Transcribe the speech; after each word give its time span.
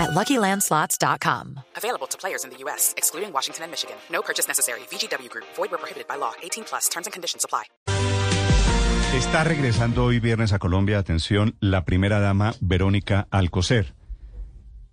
at 0.00 0.10
LuckyLandSlots.com. 0.10 1.60
Available 1.76 2.08
to 2.08 2.18
players 2.18 2.44
in 2.44 2.50
the 2.50 2.56
U.S., 2.64 2.94
excluding 2.96 3.32
Washington 3.32 3.64
and 3.64 3.70
Michigan. 3.70 3.96
No 4.10 4.22
purchase 4.22 4.48
necessary. 4.48 4.80
VGW 4.90 5.28
Group. 5.28 5.46
Void 5.56 5.70
where 5.70 5.78
prohibited 5.78 6.08
by 6.08 6.16
law. 6.16 6.32
18 6.42 6.64
plus. 6.64 6.88
Terms 6.88 7.06
and 7.06 7.12
conditions 7.12 7.44
apply. 7.44 7.64
Está 9.14 9.42
regresando 9.42 10.04
hoy 10.04 10.20
viernes 10.20 10.52
a 10.52 10.60
Colombia, 10.60 10.98
atención, 10.98 11.56
la 11.58 11.84
primera 11.84 12.20
dama 12.20 12.54
Verónica 12.60 13.26
Alcocer. 13.32 13.94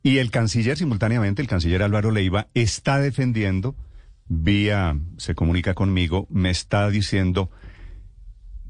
Y 0.01 0.17
el 0.17 0.31
canciller, 0.31 0.75
simultáneamente, 0.75 1.43
el 1.43 1.47
canciller 1.47 1.83
Álvaro 1.83 2.09
Leiva, 2.09 2.47
está 2.55 2.99
defendiendo, 2.99 3.75
vía, 4.27 4.97
se 5.17 5.35
comunica 5.35 5.75
conmigo, 5.75 6.25
me 6.31 6.49
está 6.49 6.89
diciendo 6.89 7.51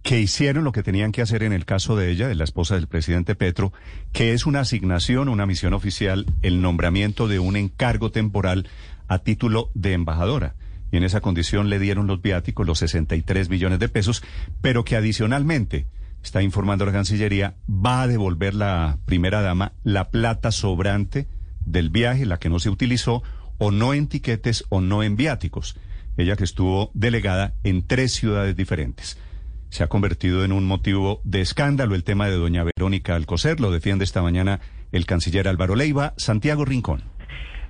que 0.08 0.22
hicieron 0.22 0.64
lo 0.64 0.72
que 0.72 0.84
tenían 0.84 1.12
que 1.12 1.22
hacer 1.22 1.44
en 1.44 1.52
el 1.52 1.66
caso 1.66 1.98
de 1.98 2.10
ella, 2.10 2.30
de 2.30 2.36
la 2.36 2.46
esposa 2.46 2.76
del 2.76 2.88
presidente 2.88 3.36
Petro, 3.36 3.74
que 4.14 4.32
es 4.32 4.46
una 4.46 4.62
asignación, 4.62 5.28
una 5.28 5.46
misión 5.46 5.74
oficial, 5.74 6.26
el 6.42 6.62
nombramiento 6.62 7.28
de 7.28 7.40
un 7.40 7.58
encargo 7.58 8.10
temporal 8.10 8.70
a 9.10 9.20
título 9.20 9.70
de 9.74 9.92
embajadora. 9.92 10.56
Y 10.94 10.96
en 10.96 11.04
esa 11.04 11.20
condición 11.20 11.70
le 11.70 11.78
dieron 11.78 12.08
los 12.08 12.22
viáticos, 12.22 12.66
los 12.66 12.80
63 12.80 13.50
millones 13.50 13.80
de 13.80 13.90
pesos, 13.90 14.24
pero 14.62 14.86
que 14.86 14.96
adicionalmente, 14.96 15.88
está 16.24 16.42
informando 16.42 16.86
la 16.86 16.94
Cancillería, 16.94 17.56
va 17.70 18.04
a 18.04 18.08
devolver 18.08 18.54
la 18.54 19.00
primera 19.04 19.42
dama 19.42 19.74
la 19.84 20.10
plata 20.10 20.54
sobrante 20.54 21.28
del 21.66 21.90
viaje, 21.90 22.26
la 22.26 22.40
que 22.40 22.48
no 22.48 22.60
se 22.60 22.70
utilizó, 22.70 23.24
o 23.58 23.72
no 23.72 23.94
en 23.94 24.08
tiquetes 24.08 24.64
o 24.70 24.80
no 24.80 25.04
en 25.04 25.18
viáticos. 25.18 25.76
Ella 26.16 26.38
que 26.38 26.46
estuvo 26.46 26.92
delegada 26.94 27.56
en 27.66 27.86
tres 27.86 28.14
ciudades 28.14 28.56
diferentes 28.56 29.18
se 29.70 29.84
ha 29.84 29.88
convertido 29.88 30.44
en 30.44 30.52
un 30.52 30.66
motivo 30.66 31.22
de 31.24 31.42
escándalo 31.42 31.96
el 31.96 32.04
tema 32.04 32.28
de 32.28 32.38
doña 32.38 32.64
Verónica 32.64 33.16
Alcocer. 33.16 33.60
Lo 33.60 33.72
defiende 33.72 34.04
esta 34.04 34.22
mañana 34.22 34.60
el 34.92 35.06
canciller 35.06 35.48
Álvaro 35.48 35.76
Leiva. 35.76 36.14
Santiago 36.18 36.66
Rincón. 36.66 37.04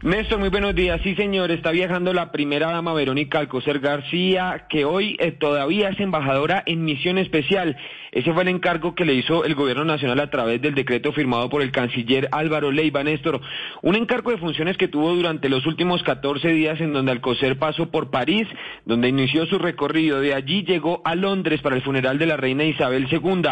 Néstor, 0.04 0.38
muy 0.38 0.50
buenos 0.50 0.76
días. 0.76 1.02
Sí, 1.04 1.16
señor, 1.16 1.50
está 1.50 1.72
viajando 1.72 2.14
la 2.14 2.32
primera 2.32 2.72
dama 2.72 2.94
Verónica 2.94 3.40
Alcocer 3.40 3.80
García, 3.80 4.68
que 4.70 4.86
hoy 4.86 5.18
eh, 5.20 5.32
todavía 5.32 5.90
es 5.90 6.00
embajadora 6.00 6.62
en 6.68 6.86
misión 6.86 7.18
especial. 7.18 7.76
Ese 8.18 8.34
fue 8.34 8.42
el 8.42 8.50
encargo 8.50 8.96
que 8.96 9.06
le 9.06 9.14
hizo 9.14 9.46
el 9.46 9.54
gobierno 9.54 9.86
nacional 9.86 10.20
a 10.20 10.32
través 10.32 10.60
del 10.60 10.74
decreto 10.74 11.14
firmado 11.14 11.50
por 11.50 11.62
el 11.62 11.72
canciller 11.72 12.28
Álvaro 12.32 12.72
Leiva 12.72 13.04
Néstor. 13.04 13.40
Un 13.84 13.94
encargo 13.94 14.32
de 14.32 14.40
funciones 14.40 14.76
que 14.76 14.88
tuvo 14.88 15.14
durante 15.14 15.50
los 15.50 15.68
últimos 15.68 16.02
14 16.02 16.48
días 16.48 16.82
en 16.82 16.94
donde 16.94 17.12
Alcocer 17.12 17.60
pasó 17.60 17.92
por 17.92 18.10
París, 18.10 18.48
donde 18.86 19.10
inició 19.10 19.46
su 19.46 19.60
recorrido. 19.60 20.20
De 20.20 20.34
allí 20.34 20.64
llegó 20.64 21.04
a 21.06 21.14
Londres 21.14 21.62
para 21.62 21.76
el 21.76 21.84
funeral 21.84 22.18
de 22.18 22.26
la 22.26 22.38
reina 22.38 22.64
Isabel 22.64 23.08
II. 23.08 23.44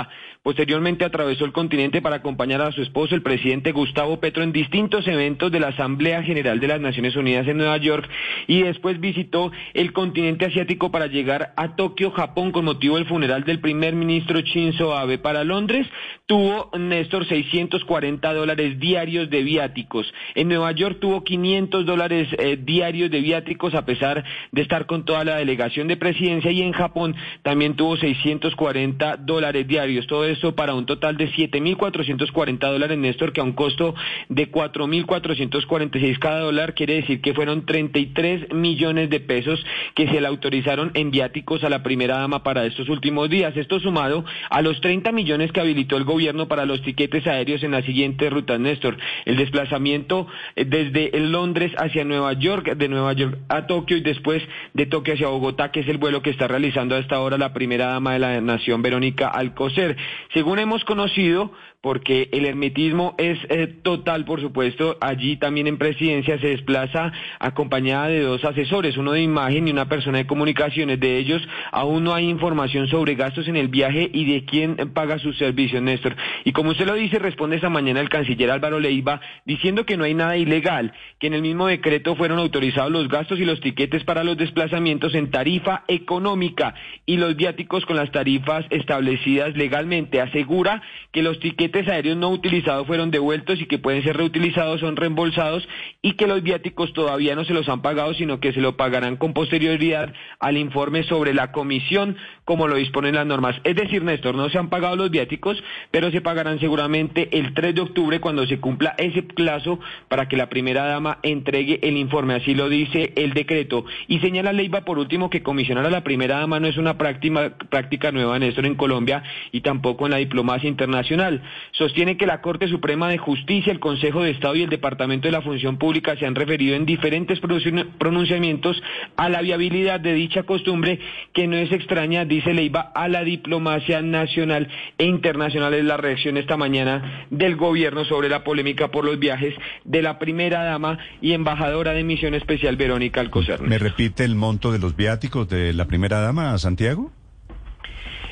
Posteriormente 0.46 1.06
atravesó 1.06 1.46
el 1.46 1.54
continente 1.54 2.04
para 2.04 2.18
acompañar 2.18 2.62
a 2.62 2.72
su 2.72 2.82
esposo, 2.84 3.16
el 3.16 3.24
presidente 3.24 3.72
Gustavo 3.72 4.20
Petro, 4.20 4.44
en 4.44 4.52
distintos 4.52 5.08
eventos 5.08 5.52
de 5.52 5.60
la 5.60 5.70
Asamblea 5.70 6.22
General 6.22 6.60
de 6.60 6.68
las 6.68 6.80
Naciones 6.80 7.16
Unidas 7.16 7.48
en 7.48 7.58
Nueva 7.58 7.78
York 7.78 8.08
y 8.46 8.62
después 8.62 9.00
visitó 9.00 9.52
el 9.74 9.92
continente 9.92 10.46
asiático 10.46 10.92
para 10.92 11.08
llegar 11.08 11.54
a 11.58 11.76
Tokio, 11.76 12.12
Japón, 12.12 12.52
con 12.52 12.66
motivo 12.66 12.96
del 12.96 13.08
funeral 13.08 13.44
del 13.44 13.60
primer 13.60 13.96
ministro 13.96 14.42
Shinzo 14.56 14.96
Abe. 14.96 15.18
Para 15.18 15.44
Londres 15.44 15.86
tuvo 16.26 16.72
Néstor 16.78 17.28
640 17.28 18.34
dólares 18.34 18.80
diarios 18.80 19.30
de 19.30 19.44
viáticos. 19.44 20.12
En 20.34 20.48
Nueva 20.48 20.72
York 20.72 20.98
tuvo 21.00 21.24
500 21.24 21.86
dólares 21.86 22.30
eh, 22.40 22.58
diarios 22.60 23.12
de 23.12 23.20
viáticos 23.20 23.76
a 23.76 23.86
pesar 23.86 24.24
de 24.52 24.62
estar 24.62 24.86
con 24.86 25.04
toda 25.04 25.24
la 25.26 25.36
delegación 25.36 25.88
de 25.88 25.98
presidencia 25.98 26.52
y 26.52 26.62
en 26.62 26.72
Japón 26.72 27.16
también 27.44 27.76
tuvo 27.76 27.98
640 27.98 29.18
dólares 29.18 29.68
diarios. 29.68 30.08
Todo 30.08 30.26
eso 30.26 30.56
para 30.56 30.74
un 30.74 30.86
total 30.86 31.18
de 31.18 31.30
7.440 31.30 32.60
dólares, 32.60 32.98
Néstor, 32.98 33.34
que 33.34 33.42
a 33.42 33.44
un 33.44 33.54
costo 33.54 33.94
de 34.30 34.50
4.446 34.50 36.18
cada 36.20 36.40
dólar 36.40 36.74
quiere 36.74 36.96
decir 36.96 37.22
que 37.22 37.34
fueron 37.34 37.66
33 37.66 38.54
millones 38.54 39.10
de 39.10 39.20
pesos 39.20 39.64
que 39.96 40.08
se 40.08 40.22
le 40.22 40.28
autorizaron 40.28 40.92
en 40.94 41.12
viáticos 41.12 41.64
a 41.64 41.70
la 41.70 41.84
primera 41.84 42.20
dama 42.20 42.42
para 42.42 42.66
estos 42.66 42.88
últimos 42.90 43.30
días. 43.30 43.56
Esto 43.58 43.80
sumado 43.80 44.24
a 44.50 44.62
los 44.62 44.82
30 44.82 45.12
millones 45.12 45.52
que 45.52 45.62
habilitó 45.62 45.98
el 45.98 46.04
gobierno 46.04 46.48
para 46.48 46.66
los 46.66 46.82
tiquetes 46.82 47.26
aéreos 47.28 47.64
en 47.64 47.72
la 47.72 47.82
siguiente 47.82 48.30
ruta, 48.30 48.58
Néstor. 48.58 48.98
El 49.26 49.38
desplazamiento 49.38 50.28
eh, 50.56 50.66
desde 50.66 51.12
Londres 51.20 51.72
hacia 51.78 52.04
Nueva 52.04 52.34
York, 52.34 52.76
de 52.76 52.88
Nueva 52.88 53.14
York 53.14 53.38
a 53.50 53.68
Tokio 53.68 53.98
y 53.98 54.02
después 54.02 54.44
de 54.74 54.86
Tokio 54.86 55.14
hacia 55.14 55.28
Bogotá, 55.28 55.72
que 55.72 55.82
es 55.82 55.88
el 55.88 55.98
vuelo 55.98 56.22
que 56.22 56.30
está 56.30 56.48
realizando 56.48 56.96
a 56.96 57.00
esta 57.00 57.20
hora 57.20 57.38
la 57.38 57.54
primera 57.54 57.88
dama 57.88 58.14
de 58.14 58.20
la 58.20 58.42
nación, 58.42 58.82
Verónica 58.82 59.28
Alcocer. 59.28 59.98
Según 60.34 60.60
hemos 60.60 60.84
conocido, 60.84 61.52
porque 61.82 62.30
el 62.32 62.46
hermetismo 62.46 63.16
es 63.18 63.38
eh, 63.50 63.68
total, 63.68 64.26
por 64.26 64.42
supuesto. 64.42 64.98
Allí 65.02 65.38
también 65.38 65.68
en 65.68 65.78
presidencia 65.78 66.40
se 66.40 66.48
desplaza 66.48 67.12
acompañada 67.40 68.08
de 68.08 68.22
dos 68.22 68.44
asesores, 68.44 68.98
uno 68.98 69.12
de 69.12 69.22
imagen 69.22 69.68
y 69.68 69.72
una 69.72 69.88
persona 69.88 70.18
de 70.18 70.28
comunicaciones. 70.28 71.00
De 71.00 71.18
ellos 71.18 71.48
aún 71.72 72.04
no 72.04 72.14
hay 72.14 72.28
información 72.28 72.88
sobre 72.88 73.16
gastos 73.16 73.48
en 73.48 73.56
el 73.56 73.68
viaje 73.68 74.10
y 74.12 74.26
de 74.26 74.46
quién 74.46 74.76
paga 74.94 75.20
sus 75.20 75.38
servicios, 75.38 75.82
Néstor. 75.82 76.16
Y 76.44 76.54
como 76.54 76.72
usted 76.72 76.86
lo 76.86 76.96
dice, 76.96 77.20
responde 77.20 77.58
esta 77.58 77.70
mañana 77.70 78.00
el 78.00 78.10
canciller 78.10 78.50
Álvaro 78.50 78.80
Leiva 78.80 79.22
diciendo 79.46 79.86
que 79.86 79.98
no 79.98 80.06
hay 80.06 80.14
nada 80.14 80.38
ilegal, 80.38 80.94
que 81.20 81.28
en 81.28 81.34
el 81.34 81.42
mismo 81.42 81.68
decreto 81.68 82.16
fueron 82.16 82.40
autorizados 82.40 82.92
los 82.92 83.10
gastos 83.10 83.40
y 83.40 83.46
los 83.46 83.62
tiquetes 83.62 84.04
para 84.04 84.24
los 84.24 84.38
desplazamientos 84.38 85.14
en 85.14 85.32
tarifa 85.32 85.84
económica 85.88 86.74
y 87.06 87.18
los 87.18 87.36
viáticos 87.36 87.86
con 87.86 87.96
las 87.96 88.12
tarifas 88.12 88.66
establecidas 88.70 89.56
legalmente. 89.56 90.22
Asegura 90.22 90.82
que 91.12 91.22
los 91.22 91.40
tiquetes 91.40 91.65
aéreos 91.74 92.18
no 92.18 92.30
utilizados 92.30 92.88
fueron 92.88 93.12
devueltos 93.12 93.60
y 93.62 93.66
que 93.66 93.78
pueden 93.78 94.04
ser 94.04 94.18
reutilizados, 94.18 94.80
son 94.80 94.96
reembolsados 94.96 95.68
y 96.02 96.14
que 96.14 96.28
los 96.28 96.44
viáticos 96.44 96.94
todavía 96.94 97.36
no 97.36 97.46
se 97.46 97.54
los 97.54 97.68
han 97.70 97.82
pagado, 97.82 98.14
sino 98.14 98.40
que 98.40 98.54
se 98.54 98.62
lo 98.62 98.78
pagarán 98.78 99.18
con 99.18 99.34
posterioridad 99.34 100.14
al 100.40 100.58
informe 100.58 101.04
sobre 101.04 101.34
la 101.34 101.52
comisión, 101.52 102.18
como 102.44 102.68
lo 102.68 102.76
disponen 102.76 103.16
las 103.16 103.26
normas. 103.26 103.56
Es 103.64 103.76
decir, 103.76 104.04
Néstor, 104.04 104.36
no 104.36 104.50
se 104.50 104.58
han 104.58 104.70
pagado 104.70 104.96
los 104.96 105.12
viáticos, 105.12 105.62
pero 105.92 106.12
se 106.12 106.22
pagarán 106.22 106.60
seguramente 106.60 107.38
el 107.38 107.54
3 107.54 107.76
de 107.76 107.82
octubre 107.82 108.20
cuando 108.20 108.46
se 108.46 108.60
cumpla 108.60 108.96
ese 108.98 109.24
plazo 109.24 109.80
para 110.08 110.28
que 110.28 110.38
la 110.38 110.50
primera 110.50 110.86
dama 110.86 111.20
entregue 111.24 111.80
el 111.84 111.98
informe. 111.98 112.36
Así 112.36 112.54
lo 112.54 112.70
dice 112.70 113.14
el 113.16 113.34
decreto. 113.34 113.86
Y 114.08 114.20
señala 114.20 114.54
Leiva, 114.54 114.82
por 114.82 115.00
último, 115.00 115.30
que 115.30 115.44
comisionar 115.44 115.86
a 115.86 115.90
la 115.90 116.04
primera 116.04 116.40
dama 116.40 116.60
no 116.60 116.68
es 116.68 116.78
una 116.78 116.98
práctica, 116.98 117.58
práctica 117.70 118.12
nueva, 118.12 118.40
Néstor, 118.40 118.66
en 118.66 118.76
Colombia 118.76 119.24
y 119.52 119.62
tampoco 119.62 120.06
en 120.06 120.12
la 120.12 120.18
diplomacia 120.18 120.70
internacional 120.70 121.42
sostiene 121.72 122.18
que 122.18 122.26
la 122.26 122.42
Corte 122.42 122.68
Suprema 122.68 123.10
de 123.10 123.18
Justicia, 123.18 123.72
el 123.72 123.80
Consejo 123.80 124.24
de 124.24 124.32
Estado 124.32 124.56
y 124.56 124.64
el 124.64 124.70
Departamento 124.70 125.28
de 125.28 125.32
la 125.32 125.42
Función 125.42 125.78
Pública 125.78 126.16
se 126.18 126.26
han 126.26 126.36
referido 126.36 126.76
en 126.76 126.86
diferentes 126.86 127.40
pronunciamientos 127.40 128.82
a 129.18 129.30
la 129.30 129.42
viabilidad 129.42 130.00
de 130.00 130.14
dicha 130.14 130.44
costumbre 130.44 131.00
que 131.34 131.48
no 131.48 131.56
es 131.56 131.72
extraña, 131.72 132.26
dice 132.26 132.54
Leiva, 132.54 132.92
a 132.96 133.08
la 133.08 133.24
diplomacia 133.24 134.02
nacional 134.02 134.68
e 134.98 135.06
internacional. 135.06 135.74
Es 135.74 135.84
la 135.84 135.98
reacción 135.98 136.38
esta 136.38 136.58
mañana 136.58 137.26
del 137.30 137.56
gobierno 137.56 138.06
sobre 138.06 138.30
la 138.30 138.44
polémica 138.44 138.90
por 138.90 139.06
los 139.06 139.20
viajes 139.20 139.54
de 139.84 140.02
la 140.02 140.20
primera 140.20 140.64
dama 140.64 141.00
y 141.22 141.34
embajadora 141.34 141.94
de 141.94 142.04
misión 142.04 142.34
especial 142.34 142.76
Verónica 142.76 143.22
Alcocer. 143.22 143.62
¿Me 143.62 143.78
repite 143.78 144.24
el 144.24 144.36
monto 144.36 144.72
de 144.72 144.80
los 144.80 144.96
viáticos 144.96 145.48
de 145.50 145.74
la 145.74 145.86
primera 145.86 146.20
dama, 146.20 146.58
Santiago? 146.58 147.12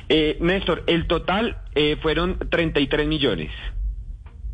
Eh, 0.09 0.38
Néstor, 0.42 0.83
el 0.88 1.07
total 1.07 1.57
eh, 1.75 1.98
fueron 2.01 2.38
33 2.50 3.07
millones. 3.07 3.51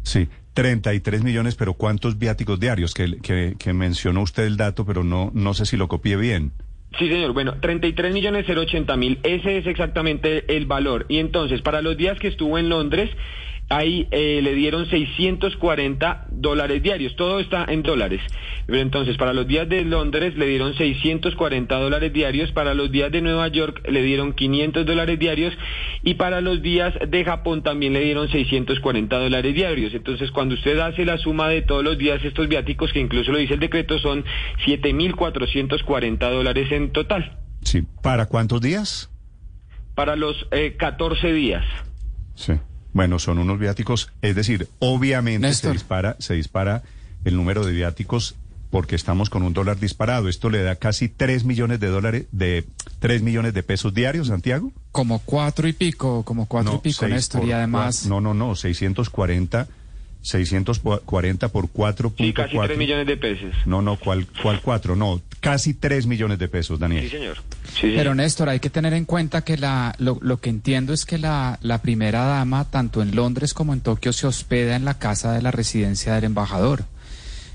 Sí, 0.03 0.27
33 0.53 1.23
millones, 1.23 1.55
pero 1.55 1.73
¿cuántos 1.73 2.17
viáticos 2.17 2.59
diarios? 2.59 2.93
Que, 2.93 3.19
que, 3.57 3.73
mencionó 3.73 4.21
usted 4.21 4.45
el 4.45 4.57
dato, 4.57 4.85
pero 4.85 5.03
no, 5.03 5.31
no 5.33 5.53
sé 5.53 5.65
si 5.65 5.77
lo 5.77 5.87
copié 5.87 6.17
bien. 6.17 6.51
Sí, 6.97 7.07
señor. 7.07 7.33
Bueno, 7.33 7.55
33 7.61 8.13
millones 8.13 8.45
080 8.49 8.97
mil. 8.97 9.19
Ese 9.23 9.59
es 9.59 9.67
exactamente 9.67 10.55
el 10.55 10.65
valor. 10.65 11.05
Y 11.07 11.19
entonces, 11.19 11.61
para 11.61 11.81
los 11.81 11.95
días 11.97 12.17
que 12.19 12.27
estuvo 12.27 12.57
en 12.57 12.69
Londres, 12.69 13.11
ahí 13.69 14.07
eh, 14.11 14.41
le 14.43 14.53
dieron 14.53 14.89
640 14.89 16.27
dólares 16.31 16.83
diarios, 16.83 17.15
todo 17.15 17.39
está 17.39 17.65
en 17.67 17.83
dólares. 17.83 18.21
Pero 18.65 18.79
entonces, 18.79 19.17
para 19.17 19.33
los 19.33 19.47
días 19.47 19.69
de 19.69 19.83
Londres 19.83 20.35
le 20.35 20.47
dieron 20.47 20.75
640 20.75 21.79
dólares 21.79 22.11
diarios, 22.13 22.51
para 22.51 22.73
los 22.73 22.91
días 22.91 23.11
de 23.11 23.21
Nueva 23.21 23.47
York 23.47 23.81
le 23.89 24.01
dieron 24.01 24.33
500 24.33 24.85
dólares 24.85 25.17
diarios 25.17 25.53
y 26.03 26.15
para 26.15 26.41
los 26.41 26.61
días 26.61 26.93
de 27.07 27.23
Japón 27.23 27.63
también 27.63 27.93
le 27.93 28.01
dieron 28.01 28.29
640 28.29 29.17
dólares 29.17 29.55
diarios. 29.55 29.93
Entonces, 29.93 30.31
cuando 30.31 30.55
usted 30.55 30.77
hace 30.79 31.05
la 31.05 31.17
suma 31.17 31.49
de 31.49 31.61
todos 31.61 31.83
los 31.83 31.97
días 31.97 32.23
estos 32.23 32.47
viáticos, 32.47 32.91
que 32.93 32.99
incluso 32.99 33.31
lo 33.31 33.37
dice 33.37 33.53
el 33.53 33.59
decreto, 33.59 33.99
son 33.99 34.25
7.440 34.65 36.31
dólares 36.31 36.71
en 36.71 36.91
total. 36.91 37.37
Sí, 37.61 37.83
¿para 38.01 38.25
cuántos 38.25 38.61
días? 38.61 39.09
para 39.99 40.15
los 40.15 40.47
eh, 40.51 40.77
14 40.77 41.33
días. 41.33 41.65
Sí. 42.33 42.53
Bueno, 42.93 43.19
son 43.19 43.37
unos 43.37 43.59
viáticos, 43.59 44.11
es 44.21 44.35
decir, 44.35 44.67
obviamente 44.79 45.53
se 45.53 45.71
dispara, 45.71 46.15
se 46.19 46.33
dispara 46.33 46.83
el 47.23 47.35
número 47.35 47.65
de 47.65 47.71
viáticos 47.71 48.35
porque 48.71 48.95
estamos 48.95 49.29
con 49.29 49.43
un 49.43 49.53
dólar 49.53 49.79
disparado. 49.79 50.29
Esto 50.29 50.49
le 50.49 50.61
da 50.61 50.75
casi 50.75 51.09
3 51.09 51.43
millones 51.43 51.79
de 51.79 51.87
dólares, 51.87 52.25
de 52.31 52.65
3 52.99 53.21
millones 53.21 53.53
de 53.53 53.63
pesos 53.63 53.93
diarios, 53.93 54.27
Santiago. 54.27 54.71
Como 54.91 55.19
cuatro 55.19 55.67
y 55.67 55.73
pico, 55.73 56.23
como 56.23 56.45
cuatro 56.45 56.75
y 56.75 56.89
pico, 56.89 57.07
Néstor, 57.07 57.45
y 57.45 57.51
además... 57.51 58.05
No, 58.05 58.21
no, 58.21 58.33
no, 58.33 58.55
640 58.55 59.67
640 60.21 61.47
por 61.49 61.71
4.4. 61.71 62.13
Sí, 62.17 62.33
casi 62.33 62.57
3 62.57 62.77
millones 62.77 63.07
de 63.07 63.17
pesos. 63.17 63.51
No, 63.65 63.81
no, 63.81 63.97
¿cuál, 63.97 64.27
cuál 64.41 64.61
4? 64.61 64.95
No, 64.95 65.21
casi 65.39 65.73
3 65.73 66.05
millones 66.07 66.39
de 66.39 66.47
pesos, 66.47 66.79
Daniel. 66.79 67.03
Sí, 67.03 67.09
señor. 67.09 67.37
Pero 67.81 68.13
Néstor, 68.13 68.49
hay 68.49 68.59
que 68.59 68.69
tener 68.69 68.93
en 68.93 69.05
cuenta 69.05 69.43
que 69.43 69.57
la, 69.57 69.95
lo, 69.97 70.17
lo 70.21 70.39
que 70.39 70.49
entiendo 70.49 70.93
es 70.93 71.05
que 71.05 71.17
la, 71.17 71.57
la 71.61 71.81
primera 71.81 72.25
dama, 72.25 72.69
tanto 72.69 73.01
en 73.01 73.15
Londres 73.15 73.53
como 73.53 73.73
en 73.73 73.81
Tokio, 73.81 74.11
se 74.11 74.27
hospeda 74.27 74.75
en 74.75 74.85
la 74.85 74.99
casa 74.99 75.31
de 75.31 75.41
la 75.41 75.51
residencia 75.51 76.15
del 76.15 76.25
embajador. 76.25 76.83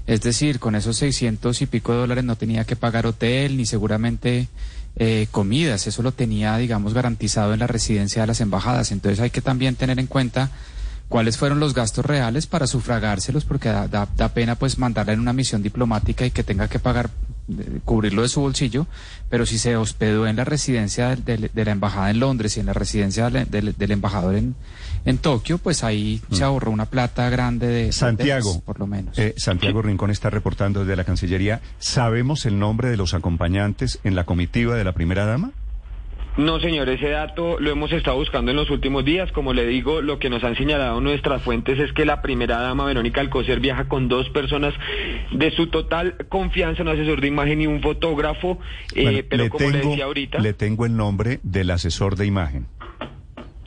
Es 0.07 0.21
decir, 0.21 0.59
con 0.59 0.75
esos 0.75 0.97
600 0.99 1.63
y 1.63 1.67
pico 1.67 1.93
de 1.93 1.99
dólares 1.99 2.25
no 2.25 2.37
tenía 2.37 2.65
que 2.65 2.77
pagar 2.77 3.07
hotel 3.07 3.57
ni 3.57 3.67
seguramente 3.67 4.49
eh, 4.97 5.27
comidas. 5.31 5.87
Eso 5.87 6.03
lo 6.03 6.13
tenía, 6.13 6.57
digamos, 6.57 6.95
garantizado 6.95 7.55
en 7.55 7.61
la 7.61 7.67
residencia 7.67 8.23
de 8.23 8.29
las 8.29 8.41
embajadas. 8.41 8.93
Entonces 8.93 9.21
hay 9.21 9.31
que 9.31 9.41
también 9.41 9.77
tener 9.77 9.99
en 9.99 10.07
cuenta 10.07 10.51
cuáles 11.09 11.39
fueron 11.39 11.61
los 11.61 11.75
gastos 11.75 12.05
reales 12.05 12.47
para 12.47 12.67
sufragárselos, 12.67 13.45
porque 13.45 13.69
da, 13.69 13.89
da, 13.89 14.09
da 14.17 14.29
pena 14.31 14.57
pues 14.57 14.79
mandarla 14.79 15.13
en 15.13 15.21
una 15.21 15.33
misión 15.33 15.63
diplomática 15.63 16.27
y 16.27 16.31
que 16.31 16.43
tenga 16.43 16.69
que 16.69 16.79
pagar 16.79 17.11
eh, 17.47 17.81
cubrirlo 17.85 18.23
de 18.23 18.29
su 18.29 18.41
bolsillo, 18.41 18.87
pero 19.29 19.45
si 19.45 19.59
se 19.59 19.77
hospedó 19.77 20.27
en 20.27 20.37
la 20.37 20.45
residencia 20.45 21.15
de, 21.15 21.37
de, 21.37 21.51
de 21.53 21.65
la 21.65 21.73
embajada 21.73 22.11
en 22.11 22.21
Londres 22.21 22.57
y 22.57 22.61
en 22.61 22.67
la 22.67 22.73
residencia 22.73 23.29
de, 23.29 23.45
del 23.45 23.91
embajador 23.91 24.35
en, 24.35 24.55
en 25.05 25.19
Tokio, 25.19 25.59
pues 25.59 25.85
ahí 25.85 26.23
mm. 26.29 26.35
se 26.35 26.45
ahorró 26.45 26.71
una 26.71 26.87
plata 26.87 27.29
grande 27.29 27.67
de 27.67 27.93
Santiago, 27.93 28.55
de, 28.55 28.61
por 28.61 28.79
lo 28.81 28.87
menos. 28.87 29.19
Eh, 29.19 29.35
Santiago 29.37 29.83
Rincón 29.83 30.11
está 30.11 30.31
reportando 30.31 30.81
desde 30.81 30.97
la 30.97 31.05
Cancillería. 31.05 31.61
¿Sabemos 31.79 32.47
el 32.47 32.59
nombre 32.59 32.89
de 32.89 32.97
los 32.97 33.13
acompañantes 33.13 33.99
en 34.05 34.15
la 34.15 34.25
comitiva 34.25 34.75
de 34.77 34.85
la 34.85 34.93
primera 34.93 35.27
dama? 35.27 35.53
No, 36.37 36.59
señor, 36.59 36.89
ese 36.89 37.11
dato 37.11 37.61
lo 37.61 37.71
hemos 37.71 37.93
estado 37.93 38.17
buscando 38.17 38.51
en 38.51 38.57
los 38.57 38.69
últimos 38.69 39.05
días. 39.05 39.31
Como 39.31 39.53
le 39.53 39.67
digo, 39.67 40.03
lo 40.03 40.19
que 40.19 40.29
nos 40.29 40.43
han 40.43 40.57
señalado 40.57 41.01
nuestras 41.01 41.43
fuentes 41.43 41.79
es 41.79 41.93
que 41.93 42.05
la 42.05 42.23
primera 42.23 42.61
dama, 42.61 42.85
Verónica 42.87 43.21
Alcocer, 43.21 43.61
viaja 43.61 43.85
con 43.87 44.09
dos 44.09 44.29
personas 44.31 44.75
de 45.31 45.51
su 45.53 45.69
total 45.69 46.17
confianza, 46.29 46.83
un 46.83 46.89
asesor 46.89 47.21
de 47.21 47.29
imagen 47.29 47.61
y 47.61 47.69
un 47.69 47.81
fotógrafo. 47.81 48.59
Eh, 48.97 49.25
pero 49.29 49.49
como 49.49 49.59
tengo, 49.59 49.79
le 49.79 49.89
decía 49.91 50.05
ahorita. 50.07 50.39
Le 50.41 50.55
tengo 50.55 50.87
el 50.87 50.97
nombre 50.97 51.39
del 51.45 51.71
asesor 51.71 52.17
de 52.17 52.27
imagen. 52.27 52.67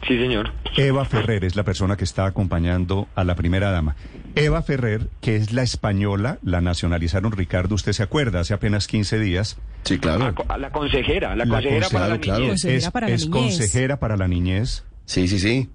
Sí, 0.05 0.17
señor. 0.17 0.51
Eva 0.77 1.05
Ferrer 1.05 1.43
es 1.43 1.55
la 1.55 1.63
persona 1.63 1.97
que 1.97 2.03
está 2.03 2.25
acompañando 2.25 3.07
a 3.15 3.23
la 3.23 3.35
primera 3.35 3.71
dama. 3.71 3.95
Eva 4.35 4.61
Ferrer, 4.61 5.09
que 5.21 5.35
es 5.35 5.51
la 5.51 5.63
española, 5.63 6.37
la 6.43 6.61
nacionalizaron, 6.61 7.31
Ricardo, 7.31 7.75
usted 7.75 7.91
se 7.91 8.03
acuerda, 8.03 8.41
hace 8.41 8.53
apenas 8.53 8.87
15 8.87 9.19
días. 9.19 9.57
Sí, 9.83 9.97
claro. 9.99 10.33
A, 10.49 10.57
la 10.57 10.71
consejera, 10.71 11.35
la, 11.35 11.45
la 11.45 11.55
consejera, 11.55 11.89
para 11.89 12.07
la 12.09 12.19
claro. 12.19 12.39
niñez. 12.45 12.65
Es, 12.65 12.89
para 12.91 13.07
la 13.07 13.13
es 13.15 13.29
niñez. 13.29 13.41
consejera 13.57 13.99
para 13.99 14.17
la 14.17 14.27
niñez. 14.27 14.83
Sí, 15.05 15.27
sí, 15.27 15.39
sí. 15.39 15.69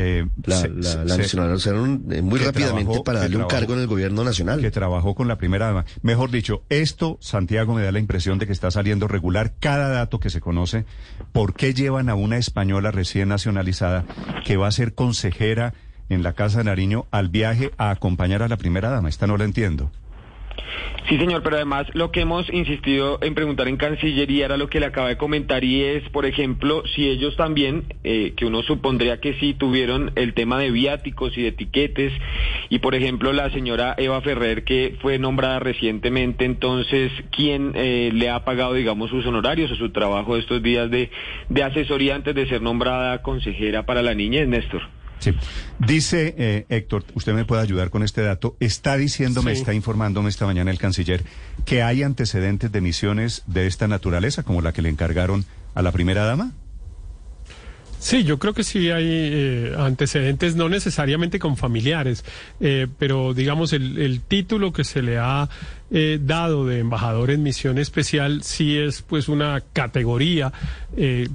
Eh, 0.00 0.24
La, 0.46 0.56
se- 0.56 0.68
la, 0.68 0.82
se- 1.08 1.18
nacionalizaron 1.18 2.04
eh, 2.12 2.22
muy 2.22 2.38
rápidamente 2.38 2.84
trabajó- 2.92 3.02
para 3.04 3.18
darle 3.18 3.36
un 3.36 3.46
cargo 3.48 3.74
en 3.74 3.80
el 3.80 3.88
gobierno 3.88 4.22
nacional. 4.22 4.60
que 4.60 4.70
trabajó 4.70 5.14
con 5.16 5.26
la 5.26 5.36
primera 5.38 5.66
dama. 5.66 5.84
Mejor 6.02 6.30
dicho, 6.30 6.62
esto, 6.68 7.18
Santiago, 7.20 7.74
me 7.74 7.82
da 7.82 7.90
la 7.90 7.98
impresión 7.98 8.38
de 8.38 8.46
que 8.46 8.52
está 8.52 8.70
saliendo 8.70 9.08
regular 9.08 9.54
cada 9.58 9.88
dato 9.88 10.20
que 10.20 10.30
se 10.30 10.40
conoce. 10.40 10.84
¿Por 11.32 11.52
qué 11.54 11.74
llevan 11.74 12.08
a 12.08 12.14
una 12.14 12.36
española 12.38 12.92
recién 12.92 13.28
nacionalizada 13.28 14.04
que 14.44 14.56
va 14.56 14.68
a 14.68 14.72
ser 14.72 14.94
consejera 14.94 15.74
en 16.08 16.22
la 16.22 16.32
Casa 16.34 16.58
de 16.58 16.64
Nariño 16.64 17.06
al 17.10 17.28
viaje 17.28 17.72
a 17.76 17.90
acompañar 17.90 18.42
a 18.44 18.48
la 18.48 18.56
primera 18.56 18.90
dama? 18.90 19.08
Esta 19.08 19.26
no 19.26 19.36
la 19.36 19.44
entiendo. 19.44 19.90
Sí, 21.08 21.16
señor, 21.16 21.42
pero 21.42 21.56
además 21.56 21.86
lo 21.94 22.12
que 22.12 22.20
hemos 22.20 22.52
insistido 22.52 23.18
en 23.22 23.34
preguntar 23.34 23.66
en 23.66 23.78
Cancillería 23.78 24.44
era 24.44 24.58
lo 24.58 24.68
que 24.68 24.78
le 24.78 24.86
acaba 24.86 25.08
de 25.08 25.16
comentar 25.16 25.64
y 25.64 25.82
es, 25.82 26.06
por 26.10 26.26
ejemplo, 26.26 26.82
si 26.94 27.08
ellos 27.08 27.34
también, 27.36 27.84
eh, 28.04 28.34
que 28.36 28.44
uno 28.44 28.62
supondría 28.62 29.18
que 29.18 29.32
sí, 29.40 29.54
tuvieron 29.54 30.12
el 30.16 30.34
tema 30.34 30.58
de 30.58 30.70
viáticos 30.70 31.36
y 31.38 31.42
de 31.42 31.48
etiquetes 31.48 32.12
y, 32.68 32.80
por 32.80 32.94
ejemplo, 32.94 33.32
la 33.32 33.50
señora 33.50 33.94
Eva 33.96 34.20
Ferrer, 34.20 34.64
que 34.64 34.96
fue 35.00 35.18
nombrada 35.18 35.60
recientemente, 35.60 36.44
entonces, 36.44 37.10
¿quién 37.30 37.72
eh, 37.74 38.10
le 38.12 38.28
ha 38.28 38.44
pagado, 38.44 38.74
digamos, 38.74 39.08
sus 39.08 39.24
honorarios 39.24 39.70
o 39.72 39.76
su 39.76 39.90
trabajo 39.90 40.36
estos 40.36 40.62
días 40.62 40.90
de, 40.90 41.10
de 41.48 41.62
asesoría 41.62 42.16
antes 42.16 42.34
de 42.34 42.46
ser 42.48 42.60
nombrada 42.60 43.22
consejera 43.22 43.86
para 43.86 44.02
la 44.02 44.14
niñez, 44.14 44.46
Néstor? 44.46 44.97
Sí. 45.20 45.32
Dice 45.78 46.34
eh, 46.38 46.66
Héctor, 46.68 47.04
usted 47.14 47.32
me 47.34 47.44
puede 47.44 47.62
ayudar 47.62 47.90
con 47.90 48.02
este 48.02 48.22
dato. 48.22 48.56
Está 48.60 48.96
diciéndome, 48.96 49.52
Sí. 49.54 49.60
está 49.60 49.74
informándome 49.74 50.28
esta 50.28 50.46
mañana 50.46 50.70
el 50.70 50.78
canciller 50.78 51.22
que 51.64 51.82
hay 51.82 52.02
antecedentes 52.02 52.70
de 52.70 52.80
misiones 52.80 53.42
de 53.46 53.66
esta 53.66 53.88
naturaleza, 53.88 54.42
como 54.42 54.62
la 54.62 54.72
que 54.72 54.82
le 54.82 54.88
encargaron 54.88 55.44
a 55.74 55.82
la 55.82 55.92
primera 55.92 56.24
dama. 56.24 56.52
Sí, 58.00 58.22
yo 58.22 58.38
creo 58.38 58.54
que 58.54 58.62
sí 58.62 58.90
hay 58.90 59.04
eh, 59.08 59.74
antecedentes, 59.76 60.54
no 60.54 60.68
necesariamente 60.68 61.40
con 61.40 61.56
familiares, 61.56 62.24
eh, 62.60 62.86
pero 62.96 63.34
digamos 63.34 63.72
el, 63.72 63.98
el 63.98 64.20
título 64.20 64.72
que 64.72 64.84
se 64.84 65.02
le 65.02 65.18
ha 65.18 65.48
eh, 65.90 66.20
dado 66.22 66.64
de 66.64 66.78
embajador 66.78 67.32
en 67.32 67.42
misión 67.42 67.76
especial 67.76 68.44
sí 68.44 68.78
es 68.78 69.02
pues 69.02 69.28
una 69.28 69.62
categoría 69.72 70.52
de, 70.96 71.28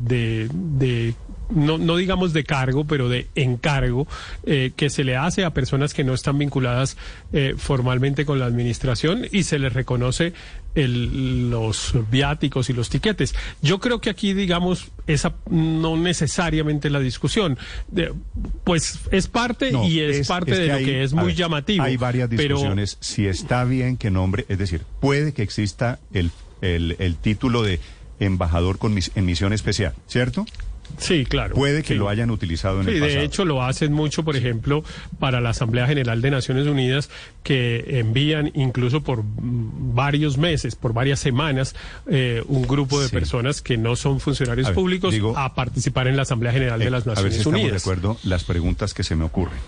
de 0.53 1.13
no, 1.49 1.77
no 1.77 1.97
digamos 1.97 2.33
de 2.33 2.43
cargo, 2.43 2.85
pero 2.85 3.09
de 3.09 3.27
encargo 3.35 4.07
eh, 4.45 4.71
que 4.75 4.89
se 4.89 5.03
le 5.03 5.15
hace 5.17 5.43
a 5.45 5.53
personas 5.53 5.93
que 5.93 6.03
no 6.03 6.13
están 6.13 6.37
vinculadas 6.37 6.97
eh, 7.31 7.55
formalmente 7.57 8.25
con 8.25 8.39
la 8.39 8.45
administración 8.45 9.25
y 9.31 9.43
se 9.43 9.59
les 9.59 9.73
reconoce 9.73 10.33
el, 10.75 11.51
los 11.51 11.93
viáticos 12.09 12.69
y 12.69 12.73
los 12.73 12.89
tiquetes. 12.89 13.35
Yo 13.61 13.79
creo 13.79 14.01
que 14.01 14.09
aquí, 14.09 14.33
digamos, 14.33 14.87
esa 15.05 15.35
no 15.49 15.97
necesariamente 15.97 16.89
la 16.89 16.99
discusión. 16.99 17.57
De- 17.89 18.11
pues 18.63 18.99
es 19.11 19.27
parte 19.27 19.71
No, 19.71 19.87
y 19.87 19.99
es, 19.99 20.27
parte 20.27 20.51
es 20.53 20.57
de 20.57 20.67
lo 20.67 20.73
hay- 20.75 20.85
que 20.85 21.03
es 21.03 21.13
muy 21.13 21.25
ver, 21.27 21.35
llamativo. 21.35 21.83
Hay 21.83 21.97
varias 21.97 22.29
pero- 22.29 22.55
discusiones. 22.55 22.97
Si 23.01 23.27
está 23.27 23.63
bien 23.65 23.97
que 23.97 24.09
nombre, 24.09 24.45
es 24.49 24.57
decir, 24.57 24.81
puede 24.99 25.33
que 25.33 25.43
exista 25.43 25.99
el, 26.13 26.31
el, 26.61 26.95
el 26.99 27.15
título 27.17 27.61
de 27.61 27.79
embajador 28.19 28.77
con 28.79 28.93
mis- 28.95 29.11
en 29.15 29.25
misión 29.25 29.53
especial, 29.53 29.93
¿cierto? 30.07 30.45
Sí, 30.97 31.25
claro. 31.25 31.55
Puede 31.55 31.81
que 31.81 31.89
sí. 31.89 31.93
lo 31.95 32.07
hayan 32.09 32.29
utilizado 32.31 32.79
en 32.81 32.85
Sí, 32.85 32.91
el 32.93 32.99
pasado. 33.01 33.19
de 33.19 33.25
hecho 33.25 33.45
lo 33.45 33.63
hacen 33.63 33.91
mucho, 33.93 34.23
por 34.23 34.35
ejemplo, 34.35 34.83
para 35.19 35.41
la 35.41 35.49
Asamblea 35.49 35.87
General 35.87 36.21
de 36.21 36.31
Naciones 36.31 36.67
Unidas, 36.67 37.09
que 37.43 37.99
envían 37.99 38.51
incluso 38.53 39.01
por 39.03 39.23
varios 39.25 40.37
meses, 40.37 40.75
por 40.75 40.93
varias 40.93 41.19
semanas, 41.19 41.75
eh, 42.07 42.43
un 42.47 42.63
grupo 42.67 43.01
de 43.01 43.07
Sí. 43.09 43.13
personas 43.15 43.61
que 43.61 43.77
no 43.77 43.95
son 43.95 44.19
funcionarios 44.19 44.67
A 44.67 44.69
ver, 44.69 44.75
públicos 44.75 45.13
digo- 45.13 45.37
a 45.37 45.55
participar 45.55 46.07
en 46.07 46.15
la 46.15 46.21
Asamblea 46.21 46.51
General 46.53 46.79
de 46.79 46.85
Eh, 46.85 46.89
las 46.91 47.05
a 47.05 47.09
ver 47.09 47.17
si 47.17 47.23
Naciones 47.23 47.37
estamos 47.37 47.59
Unidas. 47.61 47.71
de 47.83 47.91
acuerdo 47.91 48.17
las 48.23 48.43
preguntas 48.43 48.93
que 48.93 49.03
se 49.03 49.15
me 49.15 49.25
ocurren. 49.25 49.59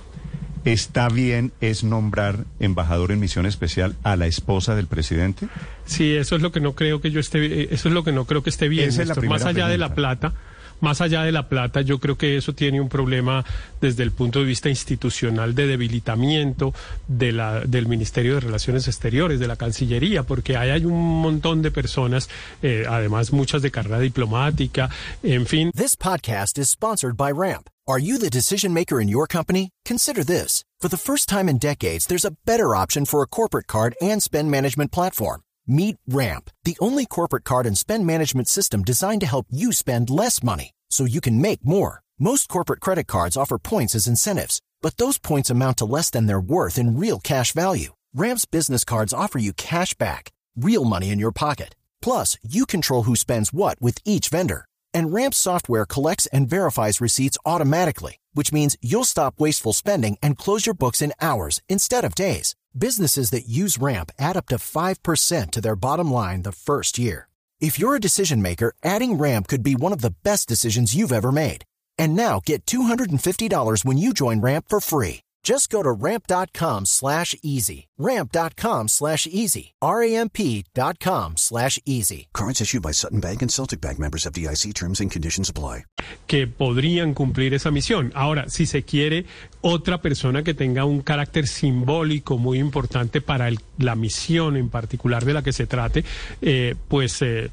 ¿Está 0.63 1.09
bien 1.09 1.51
es 1.61 1.83
nombrar 1.83 2.45
embajador 2.59 3.11
en 3.11 3.19
misión 3.19 3.45
especial 3.45 3.95
a 4.01 4.15
la 4.15 4.25
esposa 4.25 4.75
del 4.75 4.87
presidente? 4.87 5.47
Sí, 5.85 6.15
eso 6.15 6.35
es 6.35 6.41
lo 6.41 6.51
que 6.51 6.59
no 6.59 6.73
creo 6.73 7.01
que 7.01 7.11
yo 7.11 7.19
esté, 7.19 7.45
eh, 7.45 7.67
eso 7.69 7.87
es 7.87 7.93
lo 7.93 8.03
que 8.03 8.11
no 8.11 8.25
creo 8.25 8.41
que 8.41 8.49
esté 8.49 8.67
bien. 8.67 8.89
Esa 8.89 9.03
es 9.03 9.09
la. 9.09 9.15
Más 9.15 9.45
allá 9.45 9.67
de 9.67 9.77
la 9.77 9.93
pregunta. 9.93 10.19
plata, 10.31 10.33
más 10.81 11.01
allá 11.01 11.23
de 11.23 11.31
la 11.31 11.47
plata, 11.49 11.81
yo 11.81 11.99
creo 11.99 12.17
que 12.17 12.37
eso 12.37 12.53
tiene 12.53 12.81
un 12.81 12.89
problema 12.89 13.45
desde 13.81 14.03
el 14.03 14.11
punto 14.11 14.39
de 14.39 14.45
vista 14.45 14.69
institucional 14.69 15.55
de 15.55 15.67
debilitamiento 15.67 16.73
de 17.07 17.31
la, 17.31 17.61
del 17.61 17.87
Ministerio 17.87 18.35
de 18.35 18.39
Relaciones 18.41 18.87
Exteriores, 18.87 19.39
de 19.39 19.47
la 19.47 19.55
Cancillería, 19.55 20.23
porque 20.23 20.57
ahí 20.57 20.69
hay 20.69 20.85
un 20.85 21.21
montón 21.21 21.61
de 21.61 21.71
personas, 21.71 22.29
eh, 22.61 22.85
además 22.87 23.31
muchas 23.31 23.61
de 23.61 23.71
carrera 23.71 23.99
diplomática, 23.99 24.89
en 25.23 25.45
fin. 25.45 25.71
This 25.75 25.95
podcast 25.95 26.57
is 26.57 26.69
sponsored 26.69 27.17
by 27.17 27.31
Ramp. 27.31 27.69
Are 27.87 27.99
you 27.99 28.17
the 28.17 28.31
decision 28.31 28.73
maker 28.73 28.99
in 28.99 29.07
your 29.07 29.27
company? 29.27 29.69
Consider 29.85 30.23
this. 30.23 30.63
For 30.81 30.89
the 30.89 30.97
first 30.97 31.29
time 31.29 31.47
in 31.47 31.59
decades, 31.59 32.07
there's 32.07 32.25
a 32.25 32.35
better 32.45 32.75
option 32.75 33.05
for 33.05 33.21
a 33.21 33.27
corporate 33.27 33.67
card 33.67 33.95
and 34.01 34.21
spend 34.21 34.49
management 34.49 34.91
platform. 34.91 35.41
Meet 35.67 35.97
Ramp, 36.07 36.51
the 36.63 36.77
only 36.79 37.07
corporate 37.07 37.43
card 37.43 37.65
and 37.65 37.75
spend 37.75 38.05
management 38.05 38.47
system 38.47 38.83
designed 38.83 39.21
to 39.21 39.27
help 39.27 39.47
you 39.49 39.73
spend 39.73 40.11
less 40.11 40.43
money 40.43 40.73
so 40.91 41.05
you 41.05 41.19
can 41.19 41.41
make 41.41 41.65
more. 41.65 42.01
Most 42.19 42.49
corporate 42.49 42.81
credit 42.81 43.07
cards 43.07 43.35
offer 43.35 43.57
points 43.57 43.95
as 43.95 44.05
incentives, 44.05 44.61
but 44.83 44.97
those 44.97 45.17
points 45.17 45.49
amount 45.49 45.77
to 45.77 45.85
less 45.85 46.11
than 46.11 46.27
their 46.27 46.39
worth 46.39 46.77
in 46.77 46.99
real 46.99 47.19
cash 47.19 47.51
value. 47.51 47.93
Ramp's 48.13 48.45
business 48.45 48.85
cards 48.85 49.11
offer 49.11 49.39
you 49.39 49.53
cash 49.53 49.95
back, 49.95 50.29
real 50.55 50.85
money 50.85 51.09
in 51.09 51.17
your 51.17 51.31
pocket. 51.31 51.75
Plus, 51.99 52.37
you 52.43 52.67
control 52.67 53.03
who 53.03 53.15
spends 53.15 53.51
what 53.51 53.81
with 53.81 53.97
each 54.05 54.29
vendor. 54.29 54.65
And 54.93 55.11
Ramp's 55.11 55.39
software 55.39 55.87
collects 55.87 56.27
and 56.27 56.47
verifies 56.47 57.01
receipts 57.01 57.39
automatically, 57.43 58.17
which 58.33 58.53
means 58.53 58.77
you'll 58.81 59.03
stop 59.03 59.39
wasteful 59.39 59.73
spending 59.73 60.17
and 60.21 60.37
close 60.37 60.67
your 60.67 60.75
books 60.75 61.01
in 61.01 61.11
hours 61.19 61.59
instead 61.67 62.05
of 62.05 62.13
days. 62.13 62.55
Businesses 62.77 63.29
that 63.29 63.47
use 63.47 63.77
Ramp 63.77 64.11
add 64.19 64.35
up 64.35 64.47
to 64.47 64.55
5% 64.55 65.51
to 65.51 65.61
their 65.61 65.77
bottom 65.77 66.11
line 66.11 66.41
the 66.41 66.51
first 66.51 66.99
year. 66.99 67.29
If 67.61 67.79
you're 67.79 67.95
a 67.95 68.01
decision 68.01 68.41
maker, 68.41 68.73
adding 68.83 69.17
Ramp 69.17 69.47
could 69.47 69.63
be 69.63 69.75
one 69.75 69.93
of 69.93 70.01
the 70.01 70.15
best 70.23 70.49
decisions 70.49 70.93
you've 70.93 71.13
ever 71.13 71.31
made. 71.31 71.63
And 71.97 72.17
now 72.17 72.41
get 72.45 72.65
$250 72.65 73.85
when 73.85 73.97
you 73.97 74.13
join 74.13 74.41
Ramp 74.41 74.65
for 74.67 74.81
free. 74.81 75.24
Just 75.45 75.69
go 75.69 75.83
to 75.83 75.91
ramp.com 75.91 76.85
slash 76.87 77.35
easy. 77.43 77.85
Ramp.com 77.99 78.87
slash 78.89 79.27
easy. 79.27 79.73
R-A-M-P.com 79.79 81.33
slash 81.37 81.79
easy. 81.85 82.27
Cards 82.33 82.61
issued 82.61 82.81
by 82.81 82.91
Sutton 82.91 83.19
Bank 83.19 83.43
and 83.43 83.51
Celtic 83.51 83.79
Bank 83.79 83.99
members 83.99 84.25
of 84.25 84.33
DIC 84.33 84.73
terms 84.73 84.99
and 85.01 85.11
conditions 85.11 85.47
apply. 85.49 85.83
que 86.27 86.47
podrían 86.47 87.13
cumplir 87.13 87.53
esa 87.53 87.69
misión. 87.69 88.11
Ahora, 88.15 88.49
si 88.49 88.65
se 88.65 88.81
quiere 88.83 89.25
otra 89.61 90.01
persona 90.01 90.41
que 90.43 90.55
tenga 90.55 90.83
un 90.83 91.01
carácter 91.01 91.47
simbólico 91.47 92.39
muy 92.39 92.57
importante 92.57 93.21
para 93.21 93.47
el- 93.47 93.59
la 93.77 93.95
misión 93.95 94.57
en 94.57 94.69
particular 94.69 95.23
de 95.25 95.33
la 95.33 95.43
que 95.43 95.53
se 95.53 95.67
trate, 95.67 96.03
eh, 96.41 96.73
pues 96.87 97.21
eh, 97.21 97.51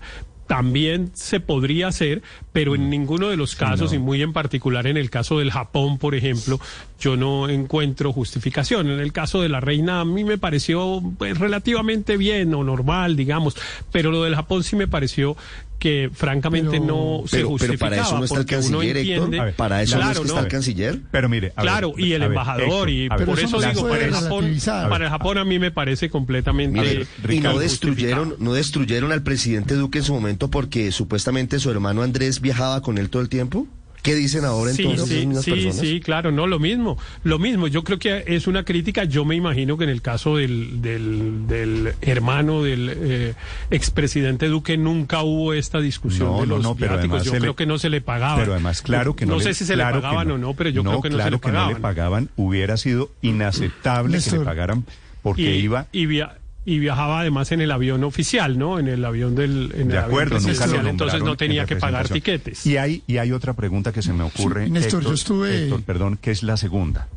también 0.53 1.13
se 1.15 1.41
podría 1.41 1.89
hacer, 1.89 2.21
pero 2.53 2.75
en 2.75 2.91
ninguno 2.91 3.31
de 3.31 3.39
los 3.39 3.57
casos, 3.57 3.95
y 3.95 3.99
muy 3.99 4.21
en 4.21 4.35
particular 4.35 4.87
en 4.87 4.99
el 4.99 5.09
caso 5.09 5.39
del 5.39 5.51
Japón, 5.51 5.97
por 5.97 6.15
ejemplo, 6.15 6.61
yo 7.01 7.17
no 7.17 7.49
encuentro 7.49 8.13
justificación. 8.13 8.91
En 8.91 9.01
el 9.01 9.15
caso 9.15 9.41
de 9.41 9.49
la 9.49 9.61
reina, 9.61 10.01
a 10.01 10.05
mí 10.05 10.25
me 10.25 10.37
pareció 10.37 11.03
pues, 11.17 11.39
relativamente 11.39 12.19
bien 12.19 12.53
o 12.53 12.65
normal, 12.65 13.17
digamos, 13.17 13.57
pero 13.93 14.11
lo 14.11 14.25
del 14.25 14.35
Japón 14.35 14.63
sí 14.63 14.77
me 14.77 14.87
pareció 14.87 15.39
que 15.83 16.11
francamente 16.15 16.71
Pero- 16.71 16.85
no 16.85 17.23
se 17.27 17.39
Pero, 17.39 17.49
pero 17.49 17.49
justificaba. 17.49 17.91
para 17.91 18.03
eso 18.03 18.19
no 18.19 18.25
está 18.25 18.39
el 18.39 18.47
canciller, 18.47 18.97
entiende- 18.97 19.37
Héctor. 19.37 19.45
Ver, 19.47 19.55
para 19.57 19.83
eso 19.83 19.97
no 19.97 20.01
es 20.03 20.07
Claro, 20.07 20.21
que 20.21 20.27
está 20.29 20.41
no. 20.41 20.47
el 20.47 20.53
canciller. 20.53 21.01
Pero 21.11 21.29
mire, 21.29 21.53
a 21.57 21.63
ver, 21.63 21.71
Claro, 21.73 21.93
y 21.99 22.13
el 22.13 22.23
embajador, 22.23 22.63
Héctor, 22.63 22.91
y 22.91 23.09
por 23.09 23.19
Pero 23.19 23.33
eso 23.33 23.43
eso 23.47 23.61
no 23.61 23.69
digo, 23.69 23.89
para 23.89 24.05
el 24.05 24.13
Japón, 24.15 24.57
para 24.89 25.05
el 25.07 25.11
Japón 25.11 25.39
a 25.39 25.45
mí 25.45 25.59
me 25.59 25.73
parece 25.73 26.09
completamente 26.09 26.81
ver, 26.81 27.33
y 27.35 27.41
no 27.41 27.59
destruyeron, 27.59 28.37
no 28.39 28.53
destruyeron 28.55 29.11
al 29.11 29.25
presidente 29.25 29.75
Duque 29.75 29.99
en 29.99 30.05
su 30.05 30.15
momento 30.15 30.49
porque 30.51 30.93
supuestamente 30.93 31.59
su 31.59 31.69
hermano 31.71 32.03
Andrés 32.03 32.41
viajaba 32.41 32.81
con 32.81 32.97
él 32.99 33.11
todo 33.11 33.21
el 33.23 33.29
tiempo. 33.29 33.67
¿Qué 34.03 34.17
dicen 34.17 34.45
ahora 34.45 34.73
Sí, 34.73 34.83
entonces 34.83 35.09
sí, 35.09 35.21
sí, 35.43 35.51
personas? 35.53 35.77
sí, 35.77 36.01
claro, 36.01 36.33
no, 36.33 36.49
lo 36.49 36.59
mismo, 36.59 36.99
lo 37.23 37.39
mismo. 37.39 37.69
Yo 37.69 37.85
creo 37.85 38.01
que 38.01 38.25
es 38.27 38.49
una 38.49 38.65
crítica. 38.65 39.05
Yo 39.05 39.25
me 39.25 39.37
imagino 39.37 39.79
que 39.79 39.85
en 39.85 39.91
el 39.91 40.03
caso 40.03 40.39
del, 40.39 40.83
del, 40.83 41.47
del 41.47 41.95
hermano 42.01 42.65
del 42.65 42.91
eh, 42.93 43.35
expresidente 43.71 44.49
Duque 44.49 44.77
nunca 44.77 45.23
hubo 45.23 45.53
esta 45.53 45.81
discusión 45.81 46.29
No, 46.29 46.41
de 46.41 46.47
no, 46.49 46.55
los 46.57 46.63
no, 46.65 46.75
pero 46.75 46.95
además 46.95 47.23
Yo 47.25 47.31
creo 47.33 47.45
le- 47.53 47.55
que 47.55 47.65
no 47.67 47.79
se 47.79 47.91
le 47.91 48.01
pagaba. 48.01 48.39
Pero 48.41 48.53
además, 48.55 48.83
claro 48.83 49.15
que 49.15 49.25
no. 49.25 49.35
No 49.35 49.39
le- 49.39 49.45
sé 49.45 49.55
si 49.55 49.65
se 49.65 49.75
claro 49.75 49.97
le 49.97 50.03
pagaban 50.03 50.31
o 50.33 50.39
no, 50.39 50.55
pero 50.55 50.71
yo 50.71 50.83
creo 50.83 51.01
que 51.01 51.09
no 51.11 51.17
claro 51.17 51.29
se 51.29 51.31
le 51.37 51.41
que 51.41 51.47
no 51.49 51.53
pagaban. 51.55 51.75
le 51.75 51.81
pagaban. 51.81 52.29
Hubiera 52.37 52.77
sido 52.77 53.11
inaceptable 53.23 54.19
que 54.21 54.31
le 54.37 54.45
pagaran 54.45 54.85
porque 55.23 55.43
y, 55.57 55.61
iba. 55.63 55.87
y, 55.93 56.07
via- 56.07 56.39
y 56.65 56.79
viajaba 56.79 57.21
además 57.21 57.51
en 57.53 57.61
el 57.61 57.71
avión 57.73 58.05
oficial, 58.05 58.57
¿no? 58.59 58.79
En 58.79 58.87
el 58.89 59.05
avión 59.05 59.35
del 59.35 59.73
en 59.75 59.89
De 59.89 59.95
el 59.95 59.99
acuerdo, 60.05 60.37
avión 60.37 60.45
presidencial, 60.55 60.87
entonces 60.87 61.23
no 61.23 61.33
en 61.33 61.37
tenía 61.37 61.67
que 61.67 61.77
pagar 61.77 62.09
tiquetes. 62.09 62.65
Y 62.67 62.77
hay, 62.77 63.03
y 63.07 63.19
hay 63.19 63.33
otra 63.33 63.55
pregunta 63.55 63.93
que 63.93 64.01
se 64.03 64.13
me 64.13 64.23
ocurre. 64.23 64.67
Sí, 64.67 64.71
Néstor, 64.71 65.03
yo 65.03 65.13
estuve- 65.13 65.65
Héctor, 65.65 65.83
perdón, 65.83 66.19
que 66.21 66.31
es 66.31 66.43
la 66.45 66.57
segunda. 66.57 67.09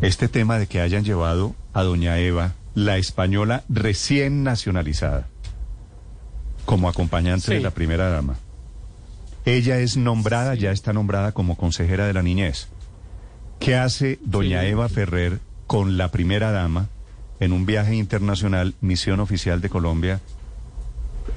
Este 0.00 0.28
tema 0.28 0.58
de 0.58 0.66
que 0.66 0.80
hayan 0.80 1.04
llevado 1.04 1.54
a 1.72 1.82
doña 1.82 2.18
Eva, 2.18 2.52
la 2.74 2.96
española 2.98 3.64
recién 3.68 4.42
nacionalizada, 4.42 5.28
como 6.64 6.88
acompañante 6.88 7.46
Sí. 7.46 7.54
de 7.54 7.60
la 7.60 7.70
primera 7.72 8.08
dama. 8.10 8.36
Ella 9.44 9.78
es 9.78 9.96
nombrada, 9.96 10.54
ya 10.54 10.70
está 10.70 10.92
nombrada 10.92 11.32
como 11.32 11.56
consejera 11.56 12.06
de 12.06 12.12
la 12.12 12.22
niñez. 12.22 12.68
¿Qué 13.58 13.76
hace 13.76 14.18
doña 14.24 14.60
Sí. 14.62 14.68
Eva 14.68 14.88
Ferrer 14.88 15.40
con 15.66 15.96
la 15.96 16.10
primera 16.10 16.50
dama 16.52 16.88
en 17.42 17.52
un 17.52 17.66
viaje 17.66 17.94
internacional, 17.94 18.74
misión 18.80 19.20
oficial 19.20 19.60
de 19.60 19.68
Colombia? 19.68 20.20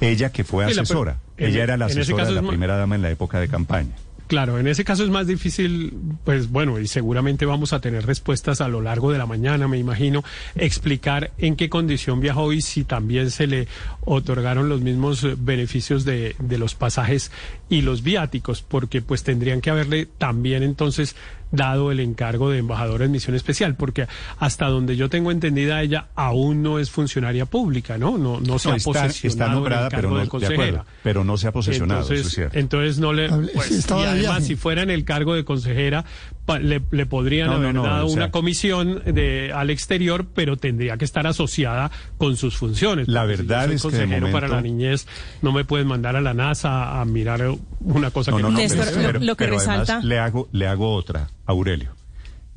Ella 0.00 0.30
que 0.30 0.44
fue 0.44 0.64
asesora. 0.64 1.18
en- 1.36 1.50
Ella 1.50 1.62
era 1.64 1.76
la 1.76 1.86
asesora 1.86 2.24
de 2.26 2.32
la 2.32 2.42
primera 2.42 2.76
dama 2.76 2.94
en 2.96 3.02
la 3.02 3.10
época 3.10 3.40
de 3.40 3.48
campaña. 3.48 3.90
Claro, 4.26 4.58
en 4.58 4.66
ese 4.66 4.82
caso 4.84 5.04
es 5.04 5.08
más 5.10 5.28
difícil, 5.28 5.94
pues 6.24 6.50
bueno, 6.50 6.80
y 6.80 6.88
seguramente 6.88 7.46
vamos 7.46 7.72
a 7.72 7.80
tener 7.80 8.04
respuestas 8.04 8.60
a 8.60 8.66
lo 8.66 8.80
largo 8.80 9.12
de 9.12 9.18
la 9.18 9.26
mañana, 9.26 9.68
me 9.68 9.78
imagino, 9.78 10.24
explicar 10.56 11.30
en 11.38 11.54
qué 11.54 11.68
condición 11.68 12.18
viajó 12.18 12.52
y 12.52 12.60
si 12.60 12.82
también 12.82 13.30
se 13.30 13.46
le 13.46 13.68
otorgaron 14.04 14.68
los 14.68 14.80
mismos 14.80 15.22
eh, 15.22 15.36
beneficios 15.38 16.04
de, 16.04 16.34
de 16.40 16.58
los 16.58 16.74
pasajes 16.74 17.30
y 17.68 17.82
los 17.82 18.02
viáticos, 18.02 18.62
porque 18.62 19.00
pues 19.00 19.22
tendrían 19.22 19.60
que 19.60 19.70
haberle 19.70 20.06
también 20.18 20.64
entonces 20.64 21.14
dado 21.52 21.90
el 21.92 22.00
encargo 22.00 22.50
de 22.50 22.58
embajadora 22.58 23.04
en 23.04 23.12
misión 23.12 23.36
especial, 23.36 23.74
porque 23.76 24.06
hasta 24.38 24.66
donde 24.66 24.96
yo 24.96 25.08
tengo 25.08 25.30
entendida 25.30 25.80
ella 25.82 26.06
aún 26.14 26.62
no 26.62 26.78
es 26.78 26.90
funcionaria 26.90 27.46
pública, 27.46 27.98
¿no? 27.98 28.18
No, 28.18 28.40
no 28.40 28.58
se 28.58 28.68
No, 28.68 28.74
ha 28.74 28.76
está, 28.78 28.90
posesionado 28.92 29.28
está 29.28 29.44
el 29.46 29.52
nombrada, 29.52 29.88
pero 29.90 30.10
no, 30.10 30.16
de 30.16 30.22
de 30.24 30.28
consejera. 30.28 30.54
acuerdo, 30.80 30.84
pero 31.02 31.24
no 31.24 31.36
se 31.36 31.48
ha 31.48 31.52
posesionado, 31.52 32.00
Entonces, 32.02 32.20
eso 32.20 32.28
es 32.28 32.34
cierto. 32.34 32.58
entonces 32.58 32.98
no 32.98 33.12
le. 33.12 33.28
Pues, 33.28 33.70
y 33.70 33.74
de 33.94 34.06
además, 34.06 34.44
si 34.44 34.56
fuera 34.56 34.82
en 34.82 34.90
el 34.90 35.04
cargo 35.04 35.34
de 35.34 35.44
consejera, 35.44 36.04
pa- 36.44 36.58
le, 36.58 36.82
le 36.90 37.06
podrían 37.06 37.48
No, 37.48 37.54
haber 37.54 37.74
no, 37.74 37.82
dado 37.84 38.06
o 38.06 38.08
sea- 38.08 38.16
una 38.16 38.30
comisión 38.30 39.02
de, 39.04 39.52
al 39.54 39.70
exterior, 39.70 40.26
pero 40.34 40.56
tendría 40.56 40.96
que 40.96 41.04
estar 41.04 41.26
asociada 41.26 41.90
con 42.18 42.36
sus 42.36 42.56
funciones. 42.56 43.08
La 43.08 43.22
porque 43.22 43.36
si 43.36 43.42
yo 43.42 43.48
verdad 43.48 43.66
soy 43.66 43.74
es 43.76 43.82
que 43.82 43.88
de 43.88 43.92
consejero 43.98 44.26
para 44.32 44.48
momento- 44.48 44.54
la 44.56 44.62
niñez, 44.62 45.06
no 45.42 45.52
me 45.52 45.64
pueden 45.64 45.86
mandar 45.86 46.16
a 46.16 46.20
la 46.20 46.34
NASA 46.34 47.00
a 47.00 47.04
mirar 47.04 47.42
una 47.80 48.10
cosa 48.10 48.30
No, 48.32 48.36
que 48.38 48.42
no, 48.42 48.48
pero, 48.56 49.20
lo- 49.20 49.36
que 49.36 49.44
pero 49.44 49.58
además 49.58 49.80
resalta- 49.80 50.00
le 50.06 50.18
hago, 50.18 50.48
le 50.52 50.66
hago 50.66 50.92
otra, 50.94 51.28
Aurelio. 51.46 51.94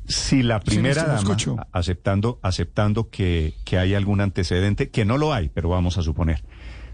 Si 0.06 0.42
la 0.42 0.58
primera 0.60 1.02
dama, 1.54 1.68
aceptando, 1.72 2.38
aceptando 2.42 3.10
que, 3.10 3.54
que 3.64 3.78
hay 3.78 3.94
algún 3.94 4.20
antecedente, 4.20 4.90
que 4.90 5.04
no 5.04 5.18
lo 5.18 5.32
hay, 5.32 5.48
pero 5.50 5.68
vamos 5.68 5.98
a 5.98 6.02
suponer. 6.02 6.42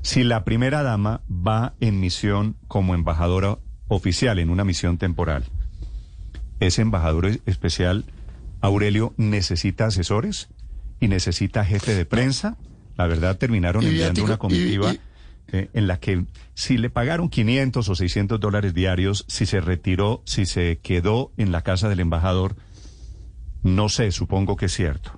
Si 0.03 0.23
la 0.23 0.45
primera 0.45 0.83
dama 0.83 1.23
va 1.31 1.75
en 1.81 1.99
misión 1.99 2.57
como 2.69 2.95
embajadora 2.95 3.59
oficial, 3.89 4.39
en 4.39 4.51
una 4.51 4.65
misión 4.65 4.99
temporal, 4.99 5.45
ese 6.61 6.83
embajador 6.83 7.27
es- 7.27 7.41
especial, 7.47 8.05
Aurelio, 8.61 9.15
necesita 9.17 9.87
asesores 9.87 10.49
y 11.01 11.09
necesita 11.09 11.65
jefe 11.65 11.95
de 11.95 12.05
prensa. 12.05 12.57
La 12.97 13.07
verdad, 13.07 13.37
terminaron 13.37 13.83
enviando 13.91 14.25
una 14.25 14.37
comitiva 14.39 14.93
y- 14.95 15.01
eh, 15.53 15.71
en 15.73 15.87
la 15.87 16.01
que 16.01 16.25
si 16.55 16.77
le 16.77 16.91
pagaron 16.91 17.29
500 17.29 17.89
o 17.89 17.95
600 17.95 18.41
dólares 18.41 18.75
diarios, 18.75 19.25
si 19.29 19.47
se 19.47 19.61
retiró, 19.61 20.23
si 20.25 20.47
se 20.47 20.79
quedó 20.83 21.33
en 21.37 21.53
la 21.53 21.63
casa 21.63 21.89
del 21.89 22.01
embajador, 22.01 22.57
no 23.63 23.89
sé, 23.89 24.11
supongo 24.11 24.57
que 24.57 24.67
es 24.67 24.75
cierto. 24.75 25.13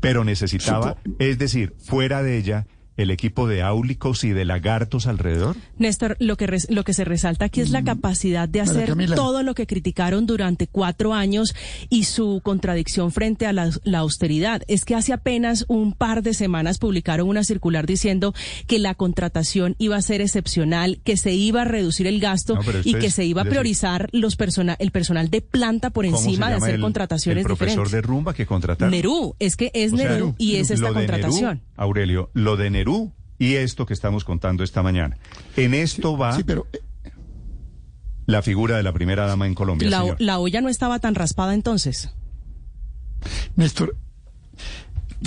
Pero 0.00 0.24
necesitaba, 0.24 0.96
es 1.18 1.38
decir, 1.38 1.74
fuera 1.78 2.22
de 2.22 2.36
ella, 2.36 2.66
el 2.96 3.10
equipo 3.10 3.46
de 3.48 3.62
áulicos 3.62 4.22
y 4.24 4.30
de 4.30 4.44
lagartos 4.44 5.06
alrededor. 5.06 5.56
Néstor, 5.78 6.16
lo 6.20 6.36
que, 6.36 6.46
res- 6.46 6.66
lo 6.70 6.84
que 6.84 6.92
se 6.92 7.04
resalta 7.04 7.46
aquí 7.46 7.60
es 7.60 7.70
la 7.70 7.82
capacidad 7.84 8.48
de 8.48 8.60
hacer 8.60 8.94
todo 9.14 9.42
lo 9.42 9.54
que 9.54 9.66
criticaron 9.66 10.26
durante 10.26 10.66
cuatro 10.66 11.14
años 11.14 11.54
y 11.88 12.04
su 12.04 12.40
contradicción 12.44 13.10
frente 13.10 13.46
a 13.46 13.52
la, 13.52 13.70
la 13.84 13.98
austeridad. 14.00 14.62
Es 14.68 14.84
que 14.84 14.94
hace 14.94 15.12
apenas 15.12 15.64
un 15.68 15.92
par 15.94 16.22
de 16.22 16.34
semanas 16.34 16.78
publicaron 16.78 17.28
una 17.28 17.44
circular 17.44 17.86
diciendo 17.86 18.34
que 18.66 18.78
la 18.78 18.94
contratación 18.94 19.74
iba 19.78 19.96
a 19.96 20.02
ser 20.02 20.20
excepcional, 20.20 21.00
que 21.02 21.16
se 21.16 21.32
iba 21.32 21.62
a 21.62 21.64
reducir 21.64 22.06
el 22.06 22.20
gasto 22.20 22.56
No, 22.56 22.60
y 22.84 22.94
que 22.94 23.06
es- 23.06 23.14
se 23.14 23.24
iba 23.24 23.42
a 23.42 23.44
priorizar 23.46 24.08
los 24.12 24.36
persona, 24.36 24.76
el 24.78 24.90
personal 24.90 25.30
de 25.30 25.40
planta 25.40 25.90
por 25.90 26.04
¿Cómo 26.04 26.18
se 26.18 26.24
encima 26.28 26.50
de 26.50 26.56
hacer 26.56 26.74
el- 26.74 26.80
contrataciones 26.80 27.38
el 27.42 27.44
profesor 27.46 27.84
diferentes. 27.86 27.92
de 27.92 28.02
rumba 28.02 28.34
que 28.34 28.44
contrataron? 28.46 28.90
Nerú, 28.90 29.34
es 29.38 29.56
que 29.56 29.70
es 29.74 29.92
O 29.92 29.96
sea, 29.96 30.10
Nerú 30.10 30.34
y 30.38 30.56
es 30.56 30.70
esta 30.70 30.92
contratación. 30.92 31.56
Nerú, 31.56 31.60
Aurelio, 31.76 32.30
lo 32.34 32.56
de 32.56 32.70
Nerú 32.70 32.81
y 33.38 33.54
esto 33.54 33.86
que 33.86 33.94
estamos 33.94 34.24
contando 34.24 34.62
esta 34.64 34.82
mañana. 34.82 35.18
En 35.56 35.74
esto 35.74 36.16
va 36.16 36.36
Sí, 36.36 36.44
pero 36.44 36.66
eh, 36.72 36.80
la 38.26 38.42
figura 38.42 38.76
de 38.76 38.82
la 38.82 38.92
primera 38.92 39.26
dama 39.26 39.46
en 39.46 39.54
Colombia, 39.54 39.90
La, 39.90 40.00
señor. 40.00 40.16
la 40.20 40.38
olla 40.38 40.60
no 40.60 40.68
estaba 40.68 40.98
tan 41.00 41.14
raspada 41.14 41.54
entonces. 41.54 42.10
Néstor, 43.56 43.96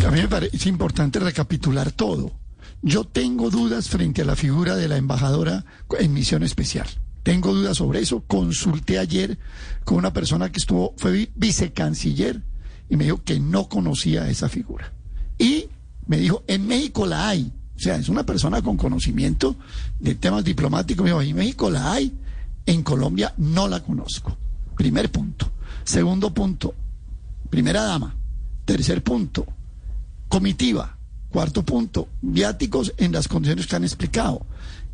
a 0.05 0.11
mí 0.11 0.19
me 0.21 0.27
parece 0.27 0.69
importante 0.69 1.19
recapitular 1.19 1.91
todo. 1.91 2.31
Yo 2.81 3.03
tengo 3.05 3.49
dudas 3.49 3.89
frente 3.89 4.21
a 4.21 4.25
la 4.25 4.35
figura 4.35 4.75
de 4.75 4.87
la 4.87 4.97
embajadora 4.97 5.65
en 5.99 6.13
misión 6.13 6.43
especial. 6.43 6.87
Tengo 7.23 7.53
dudas 7.53 7.77
sobre 7.77 7.99
eso. 8.01 8.23
Consulté 8.27 8.99
ayer 8.99 9.39
con 9.83 9.97
una 9.97 10.13
persona 10.13 10.51
que 10.51 10.59
estuvo, 10.59 10.93
fue 10.97 11.11
vi- 11.11 11.29
vicecanciller 11.35 12.43
y 12.89 12.97
me 12.97 13.05
dijo 13.05 13.23
que 13.23 13.39
no 13.39 13.67
conocía 13.69 14.29
esa 14.29 14.49
figura. 14.49 14.93
Y 15.39 15.69
me 16.07 16.17
dijo, 16.17 16.43
en 16.47 16.67
México 16.67 17.05
la 17.05 17.29
hay. 17.29 17.51
O 17.75 17.79
sea, 17.79 17.95
es 17.97 18.07
una 18.09 18.25
persona 18.25 18.61
con 18.61 18.77
conocimiento 18.77 19.55
de 19.99 20.15
temas 20.15 20.43
diplomáticos. 20.43 21.03
Me 21.03 21.09
dijo, 21.09 21.21
en 21.21 21.35
México 21.35 21.69
la 21.69 21.91
hay. 21.93 22.13
En 22.65 22.83
Colombia 22.83 23.33
no 23.37 23.67
la 23.67 23.81
conozco. 23.81 24.37
Primer 24.77 25.11
punto. 25.11 25.51
Segundo 25.83 26.33
punto, 26.33 26.73
primera 27.49 27.83
dama. 27.83 28.15
Tercer 28.65 29.03
punto, 29.03 29.45
comitiva. 30.27 30.97
Cuarto 31.29 31.63
punto, 31.63 32.07
viáticos 32.21 32.93
en 32.97 33.11
las 33.11 33.27
condiciones 33.27 33.67
que 33.67 33.75
han 33.75 33.83
explicado. 33.83 34.45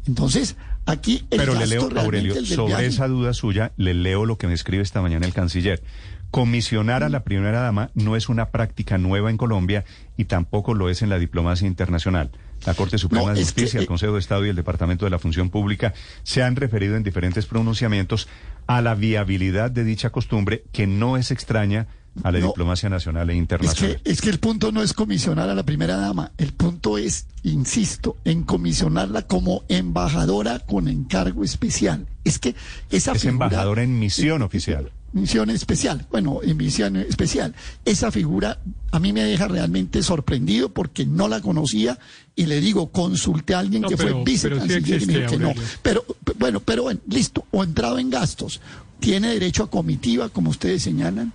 Entonces, 0.08 0.56
aquí 0.88 1.24
el 1.30 1.38
Pero 1.38 1.54
le 1.54 1.60
gasto 1.60 1.76
leo, 1.76 1.90
realmente, 1.90 2.30
Aurelio, 2.30 2.46
sobre 2.56 2.68
viaje- 2.74 2.86
esa 2.88 3.08
duda 3.08 3.34
suya, 3.34 3.72
le 3.78 3.94
leo 3.94 4.26
lo 4.26 4.38
que 4.40 4.48
me 4.48 4.54
escribe 4.56 4.82
esta 4.82 5.02
mañana 5.04 5.28
el 5.28 5.34
canciller. 5.34 5.84
Comisionar 6.32 7.04
a 7.04 7.10
la 7.10 7.24
primera 7.26 7.60
dama 7.60 7.92
no 7.94 8.16
es 8.16 8.30
una 8.30 8.52
práctica 8.52 8.98
nueva 8.98 9.30
en 9.30 9.38
Colombia 9.38 9.84
y 10.16 10.26
tampoco 10.26 10.74
lo 10.74 10.90
es 10.90 11.02
en 11.02 11.10
la 11.10 11.20
diplomacia 11.20 11.68
internacional. 11.68 12.32
La 12.66 12.74
Corte 12.74 12.98
Suprema 12.98 13.28
No, 13.28 13.34
de 13.34 13.42
Justicia, 13.42 13.72
que, 13.72 13.78
el 13.80 13.84
eh, 13.84 13.88
Consejo 13.88 14.14
de 14.14 14.20
Estado 14.20 14.46
y 14.46 14.50
el 14.50 14.56
Departamento 14.56 15.06
de 15.06 15.12
la 15.12 15.20
Función 15.20 15.50
Pública 15.50 15.94
se 16.24 16.42
han 16.42 16.56
referido 16.56 16.96
en 16.96 17.04
diferentes 17.04 17.46
pronunciamientos 17.48 18.30
a 18.66 18.82
la 18.82 18.96
viabilidad 18.96 19.72
de 19.72 19.84
dicha 19.84 20.12
costumbre 20.12 20.64
que 20.72 20.88
no 20.88 21.18
es 21.18 21.32
extraña 21.32 21.88
a 22.24 22.32
la 22.32 22.40
No. 22.40 22.48
diplomacia 22.48 22.90
nacional 22.90 23.30
e 23.30 23.34
Es 23.34 23.40
internacional. 23.40 24.02
que, 24.04 24.12
es 24.12 24.22
que 24.22 24.30
el 24.30 24.40
punto 24.40 24.72
no 24.72 24.82
es 24.84 24.94
comisionar 24.94 25.50
a 25.50 25.56
la 25.56 25.64
primera 25.64 25.96
dama, 25.98 26.32
el 26.38 26.52
punto 26.54 26.98
es, 26.98 27.26
insisto, 27.44 28.18
en 28.26 28.44
comisionarla 28.44 29.24
como 29.28 29.64
embajadora 29.70 30.60
con 30.60 30.88
encargo 30.88 31.44
especial. 31.44 32.08
Es 32.24 32.38
que 32.40 32.56
esa 32.90 33.14
es 33.14 33.22
figura- 33.22 33.46
embajadora 33.48 33.84
en 33.84 33.98
misión 33.98 34.42
oficial. 34.42 34.92
misión 35.14 35.50
especial, 35.50 36.06
bueno, 36.12 36.40
en 36.44 36.56
misión 36.58 36.96
especial. 36.96 37.54
Esa 37.86 38.12
figura 38.12 38.60
a 38.92 39.00
mí 39.00 39.12
me 39.14 39.24
deja 39.24 39.48
realmente 39.48 40.04
sorprendido 40.04 40.70
porque 40.70 41.06
no 41.06 41.28
la 41.28 41.42
conocía 41.42 41.98
y 42.36 42.46
le 42.46 42.62
digo, 42.62 42.92
consulté 42.92 43.54
a 43.56 43.60
alguien 43.60 43.82
No, 43.84 43.90
que 43.90 43.98
pero- 43.98 44.16
fue 44.16 44.24
vicecanciller 44.24 44.84
pero 44.84 45.00
sí 45.00 45.04
y 45.04 45.08
me 45.08 45.18
dijo 45.20 45.32
que 45.32 45.38
no. 45.38 45.54
Pero 45.82 46.06
bueno, 46.38 46.60
pero 46.62 46.84
bueno, 46.84 47.00
listo, 47.10 47.46
o 47.52 47.64
entrado 47.64 48.00
en 48.00 48.10
gastos, 48.10 48.62
tiene 49.02 49.30
derecho 49.34 49.64
a 49.64 49.70
comitiva, 49.70 50.30
como 50.30 50.50
ustedes 50.50 50.84
señalan. 50.84 51.34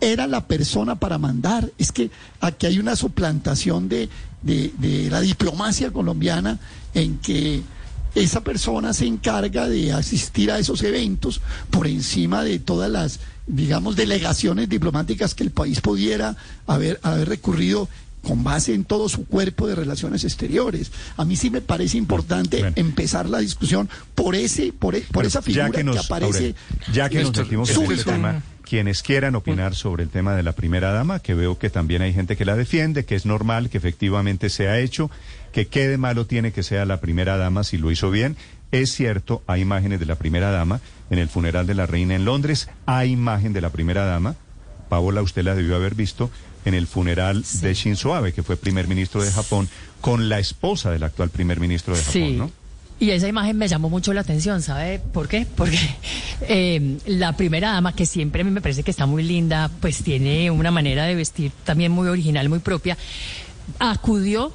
Era 0.00 0.26
la 0.26 0.46
persona 0.46 0.96
para 0.96 1.18
mandar. 1.18 1.70
Es 1.78 1.92
que 1.92 2.10
aquí 2.40 2.66
hay 2.66 2.78
una 2.78 2.96
suplantación 2.96 3.88
de, 3.88 4.08
de, 4.42 4.72
de 4.78 5.10
la 5.10 5.20
diplomacia 5.20 5.90
colombiana 5.90 6.58
en 6.94 7.18
que 7.18 7.62
esa 8.14 8.42
persona 8.42 8.92
se 8.94 9.06
encarga 9.06 9.68
de 9.68 9.92
asistir 9.92 10.50
a 10.50 10.58
esos 10.58 10.82
eventos 10.82 11.40
por 11.70 11.86
encima 11.86 12.42
de 12.42 12.58
todas 12.58 12.90
las, 12.90 13.20
digamos, 13.46 13.96
delegaciones 13.96 14.68
diplomáticas 14.68 15.34
que 15.34 15.44
el 15.44 15.50
país 15.50 15.80
pudiera 15.80 16.36
haber, 16.66 16.98
haber 17.02 17.28
recurrido 17.28 17.88
con 18.22 18.42
base 18.42 18.74
en 18.74 18.84
todo 18.84 19.08
su 19.08 19.26
cuerpo 19.26 19.68
de 19.68 19.74
relaciones 19.76 20.24
exteriores. 20.24 20.90
A 21.16 21.24
mí 21.24 21.36
sí 21.36 21.50
me 21.50 21.60
parece 21.60 21.98
importante 21.98 22.58
Bueno. 22.58 22.72
empezar 22.76 23.28
la 23.28 23.38
discusión 23.38 23.88
por 24.14 24.34
ese, 24.34 24.72
por, 24.72 24.96
e- 24.96 25.02
por 25.12 25.24
esa 25.24 25.40
figura 25.40 25.70
que, 25.70 25.84
nos, 25.84 25.96
aparece. 26.04 26.54
Ya 26.92 27.08
que 27.08 27.22
nos 27.22 27.36
en 27.38 27.60
este 27.92 28.04
tema, 28.04 28.42
quienes 28.68 29.02
quieran 29.02 29.34
opinar 29.34 29.74
sobre 29.74 30.02
el 30.02 30.10
tema 30.10 30.34
de 30.34 30.42
la 30.42 30.52
primera 30.52 30.92
dama, 30.92 31.20
que 31.20 31.32
veo 31.34 31.58
que 31.58 31.70
también 31.70 32.02
hay 32.02 32.12
gente 32.12 32.36
que 32.36 32.44
la 32.44 32.54
defiende, 32.54 33.04
que 33.04 33.14
es 33.14 33.24
normal, 33.24 33.70
que 33.70 33.78
efectivamente 33.78 34.50
se 34.50 34.68
ha 34.68 34.78
hecho, 34.78 35.10
que 35.52 35.66
qué 35.68 35.88
de 35.88 35.96
malo 35.96 36.26
tiene 36.26 36.52
que 36.52 36.62
sea 36.62 36.84
la 36.84 37.00
primera 37.00 37.36
dama 37.38 37.64
si 37.64 37.78
lo 37.78 37.90
hizo 37.90 38.10
bien. 38.10 38.36
Es 38.70 38.92
cierto, 38.92 39.42
hay 39.46 39.62
imágenes 39.62 40.00
de 40.00 40.06
la 40.06 40.16
primera 40.16 40.50
dama 40.50 40.80
en 41.10 41.18
el 41.18 41.28
funeral 41.30 41.66
de 41.66 41.74
la 41.74 41.86
reina 41.86 42.14
en 42.14 42.26
Londres, 42.26 42.68
hay 42.84 43.12
imagen 43.12 43.54
de 43.54 43.62
la 43.62 43.70
primera 43.70 44.04
dama, 44.04 44.36
Paola, 44.90 45.22
usted 45.22 45.42
la 45.44 45.54
debió 45.54 45.74
haber 45.76 45.94
visto 45.94 46.30
en 46.66 46.74
el 46.74 46.86
funeral 46.86 47.44
de 47.62 47.72
Shinzo 47.72 48.14
Abe, 48.14 48.32
que 48.34 48.42
fue 48.42 48.56
primer 48.56 48.86
ministro 48.88 49.22
de 49.22 49.30
Japón, 49.30 49.68
con 50.02 50.28
la 50.28 50.38
esposa 50.38 50.90
del 50.90 51.02
actual 51.04 51.30
primer 51.30 51.58
ministro 51.60 51.94
de 51.94 52.00
Japón, 52.02 52.12
Sí. 52.12 52.32
¿no? 52.36 52.50
Y 53.00 53.10
esa 53.10 53.28
imagen 53.28 53.56
me 53.56 53.68
llamó 53.68 53.88
mucho 53.88 54.12
la 54.12 54.22
atención, 54.22 54.60
¿sabe 54.60 54.98
por 54.98 55.28
qué? 55.28 55.46
Porque 55.56 55.78
eh, 56.42 56.98
la 57.06 57.36
primera 57.36 57.72
dama, 57.72 57.94
que 57.94 58.06
siempre 58.06 58.42
a 58.42 58.44
mí 58.44 58.50
me 58.50 58.60
parece 58.60 58.82
que 58.82 58.90
está 58.90 59.06
muy 59.06 59.22
linda, 59.22 59.70
pues 59.80 60.02
tiene 60.02 60.50
una 60.50 60.70
manera 60.70 61.04
de 61.04 61.14
vestir 61.14 61.52
también 61.64 61.92
muy 61.92 62.08
original, 62.08 62.48
muy 62.48 62.58
propia, 62.58 62.96
acudió 63.78 64.52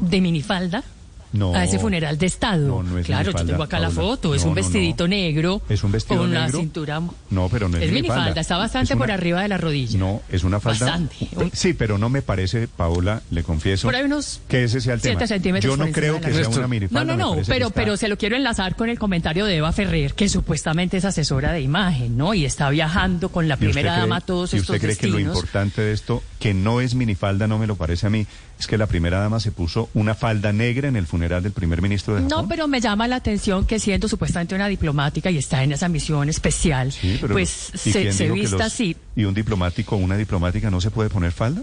de 0.00 0.20
minifalda 0.20 0.84
No. 1.32 1.54
a 1.54 1.64
ese 1.64 1.78
funeral 1.78 2.16
de 2.18 2.26
Estado. 2.26 2.66
No, 2.66 2.82
no 2.82 2.98
es 2.98 3.06
claro, 3.06 3.32
yo 3.32 3.44
tengo 3.44 3.62
acá 3.62 3.78
la 3.78 3.88
Paola. 3.90 4.00
foto, 4.10 4.34
es 4.34 4.42
No, 4.42 4.48
un 4.48 4.54
no, 4.56 4.62
vestidito 4.62 5.04
no. 5.04 5.08
negro. 5.08 5.62
Es 5.68 5.84
un 5.84 5.92
vestido 5.92 6.20
con 6.20 6.32
la 6.32 6.44
negro. 6.46 6.60
cintura. 6.60 7.00
No, 7.30 7.48
pero 7.50 7.68
no 7.68 7.76
es, 7.76 7.82
Es 7.84 7.92
minifalda. 7.92 8.22
minifalda, 8.22 8.40
está 8.40 8.56
bastante 8.56 8.92
Es 8.92 8.96
una- 8.96 9.04
por 9.04 9.10
arriba 9.12 9.42
de 9.42 9.48
la 9.48 9.58
rodilla. 9.58 9.98
No, 9.98 10.22
es 10.30 10.44
una 10.44 10.58
falda. 10.60 10.86
Bastante. 10.86 11.16
Sí, 11.52 11.74
pero 11.74 11.98
no 11.98 12.08
me 12.08 12.22
parece, 12.22 12.66
Paola, 12.68 13.22
le 13.30 13.42
confieso. 13.42 13.86
Por 13.88 13.94
ahí 13.96 14.04
unos 14.04 14.40
que 14.48 14.64
ese 14.64 14.80
sea 14.80 14.94
el 14.94 15.00
tema. 15.00 15.26
centímetros 15.26 15.76
Yo 15.76 15.76
no 15.84 15.92
creo 15.92 16.14
la 16.14 16.20
que 16.20 16.32
sea 16.34 16.48
una 16.48 16.60
No, 16.62 16.68
minifalda. 16.68 17.16
no, 17.16 17.16
no, 17.16 17.36
que 17.36 17.42
pero, 17.46 17.66
está- 17.68 17.74
pero 17.80 17.96
se 17.96 18.08
lo 18.08 18.16
quiero 18.16 18.36
enlazar 18.36 18.76
con 18.76 18.88
el 18.88 18.98
comentario 18.98 19.44
de 19.44 19.56
Eva 19.56 19.72
Ferrer, 19.72 20.14
que 20.14 20.28
supuestamente 20.28 20.96
es 20.96 21.04
asesora 21.04 21.52
de 21.52 21.60
imagen, 21.60 22.16
¿no? 22.16 22.32
Y 22.34 22.44
está 22.44 22.70
viajando 22.70 23.28
con 23.28 23.48
la 23.48 23.54
¿Y 23.54 23.56
usted 23.56 23.64
primera 23.66 23.96
dama 23.98 24.16
a 24.16 24.20
todos 24.22 24.54
¿Y 24.54 24.56
estos 24.58 24.76
usted 24.76 24.86
cree 24.86 24.96
que 24.96 25.06
lo 25.08 25.16
destinos. 25.16 25.36
importante 25.36 25.82
de 25.82 25.92
esto, 25.92 26.22
que 26.38 26.54
no 26.54 26.80
es 26.80 26.94
minifalda, 26.94 27.46
no 27.48 27.58
me 27.58 27.66
lo 27.66 27.74
parece 27.76 28.06
a 28.06 28.10
mí, 28.10 28.26
es 28.58 28.66
que 28.66 28.78
la 28.78 28.86
primera 28.86 29.18
dama 29.18 29.40
se 29.40 29.50
puso 29.52 29.88
una 29.94 30.14
falda 30.14 30.52
negra 30.52 30.88
en 30.88 30.96
el 30.96 31.06
funeral 31.06 31.42
del 31.42 31.52
primer 31.52 31.82
ministro 31.82 32.14
de 32.14 32.22
Japón? 32.22 32.42
No, 32.42 32.48
pero 32.48 32.68
me 32.68 32.80
llama 32.80 33.08
la 33.08 33.16
atención 33.16 33.66
que 33.66 33.78
siendo 33.80 34.06
supuestamente 34.08 34.54
una 34.54 34.68
diplomática 34.68 35.30
y 35.30 35.38
está 35.38 35.62
en 35.64 35.72
esa 35.72 35.88
misión 35.88 36.28
especial, 36.28 36.92
Sí, 36.92 37.18
pero 37.20 37.34
pues 37.34 37.70
¿y 37.74 37.78
se, 37.92 38.12
se 38.12 38.30
vista 38.30 38.56
los- 38.56 38.66
así. 38.66 38.96
¿Y 39.16 39.24
un 39.24 39.34
diplomático 39.34 39.96
o 39.96 39.98
una 39.98 40.16
diplomática 40.16 40.70
no 40.70 40.80
se 40.80 40.90
puede 40.90 41.10
poner 41.10 41.32
falda? 41.32 41.62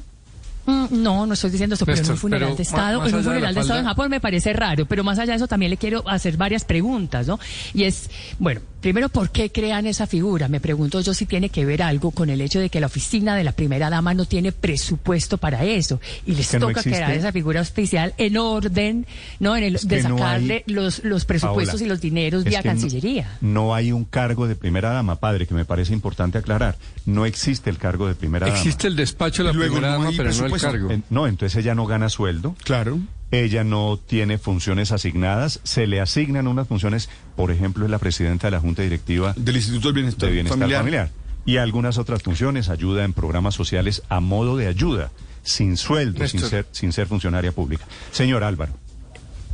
Mm, 0.68 0.86
No, 1.04 1.26
no 1.28 1.34
estoy 1.36 1.52
diciendo 1.52 1.76
eso, 1.76 1.86
pero 1.86 1.98
en 1.98 2.02
Néstor, 2.02 2.16
un 2.16 2.20
funeral 2.20 2.48
pero 2.48 2.56
de 2.58 2.64
Estado, 2.64 3.00
más 3.00 3.10
en 3.10 3.16
un 3.16 3.22
de 3.22 3.28
funeral 3.30 3.54
de 3.54 3.62
Estado 3.62 3.80
en 3.82 3.86
Japón 3.86 4.10
me 4.10 4.20
parece 4.20 4.52
raro, 4.52 4.86
pero 4.88 5.04
más 5.04 5.20
allá 5.20 5.34
de 5.34 5.38
eso 5.38 5.48
también 5.48 5.70
le 5.70 5.78
quiero 5.78 6.08
hacer 6.10 6.38
varias 6.38 6.66
preguntas, 6.66 7.28
¿no? 7.28 7.40
Y 7.76 7.84
es, 7.84 8.10
bueno, 8.40 8.62
primero, 8.86 9.10
¿por 9.10 9.32
qué 9.32 9.52
crean 9.52 9.88
esa 9.88 10.06
figura? 10.06 10.48
Me 10.48 10.60
pregunto 10.60 11.02
yo 11.02 11.15
si 11.15 11.26
tiene 11.26 11.50
que 11.50 11.65
ver 11.65 11.82
algo 11.82 12.12
con 12.12 12.30
el 12.30 12.39
hecho 12.39 12.60
de 12.60 12.69
que 12.69 12.80
la 12.80 12.86
oficina 12.86 13.36
de 13.36 13.43
la 13.43 13.52
primera 13.52 13.89
dama 13.89 14.13
no 14.13 14.26
tiene 14.26 14.52
presupuesto 14.52 15.39
para 15.39 15.63
eso 15.65 16.00
y 16.28 16.36
les 16.36 16.50
que 16.52 16.60
toca 16.60 16.74
existe. 16.82 16.91
crear 17.00 17.12
esa 17.13 17.32
figura 17.32 17.62
oficial 17.62 18.13
en 18.19 18.38
orden, 18.38 19.08
¿no? 19.39 19.58
En 19.58 19.63
el, 19.63 19.76
Es 19.78 19.88
de 19.88 20.04
no 20.04 20.19
sacarle 20.19 20.63
hay- 20.67 20.74
los, 20.74 21.04
los 21.04 21.26
presupuestos 21.26 21.80
Paola, 21.80 21.86
y 21.86 21.89
los 21.89 22.00
dineros 22.00 22.43
vía 22.43 22.60
no- 22.60 22.63
Cancillería. 22.63 23.38
No, 23.41 23.74
hay 23.74 23.91
un 23.91 24.06
cargo 24.06 24.48
de 24.48 24.56
primera 24.56 24.91
dama, 24.91 25.15
padre, 25.15 25.48
que 25.48 25.56
me 25.56 25.65
parece 25.65 25.91
importante 25.91 26.38
aclarar. 26.38 26.78
No 27.08 27.26
existe 27.26 27.71
el 27.71 27.80
cargo 27.80 28.08
de 28.08 28.13
primera 28.13 28.45
dama. 28.45 28.60
Existe 28.60 28.86
el 28.86 28.95
despacho 28.95 29.41
de 29.41 29.48
la 29.50 29.54
luego 29.54 29.78
primera 29.78 29.93
no 29.98 30.04
dama, 30.04 30.13
pero 30.15 30.32
no 30.32 30.45
el 30.45 30.62
cargo. 30.62 30.91
En- 30.91 31.04
no, 31.10 31.26
entonces 31.26 31.58
ella 31.60 31.74
no 31.74 31.88
gana 31.88 32.08
sueldo. 32.10 32.56
Claro. 32.63 33.00
Ella 33.43 33.63
no 33.63 33.98
tiene 33.98 34.38
funciones 34.38 34.91
asignadas. 34.91 35.60
Se 35.63 35.88
le 35.88 36.00
asignan 36.02 36.48
unas 36.48 36.67
funciones, 36.67 37.10
por 37.36 37.52
ejemplo, 37.52 37.86
es 37.86 37.91
la 37.91 38.00
presidenta 38.00 38.48
de 38.48 38.52
la 38.52 38.60
Junta 38.60 38.82
Directiva 38.82 39.34
Del 39.36 39.56
Instituto 39.58 39.88
del 39.89 39.95
Bienestar, 39.95 40.30
de 40.30 40.34
Bienestar 40.34 40.58
Familiar. 40.60 40.80
Familiar. 40.82 41.10
Y 41.45 41.58
algunas 41.58 41.98
otras 41.98 42.24
funciones, 42.24 42.69
ayuda 42.69 43.04
en 43.04 43.13
programas 43.13 43.54
sociales 43.56 44.02
a 44.10 44.19
modo 44.19 44.58
de 44.58 44.67
ayuda, 44.67 45.12
sin 45.43 45.78
sueldo, 45.78 46.28
sin 46.28 46.39
ser, 46.39 46.65
sin 46.71 46.91
ser 46.91 47.08
funcionaria 47.08 47.52
pública. 47.52 47.86
Señor 48.12 48.43
Álvaro. 48.43 48.74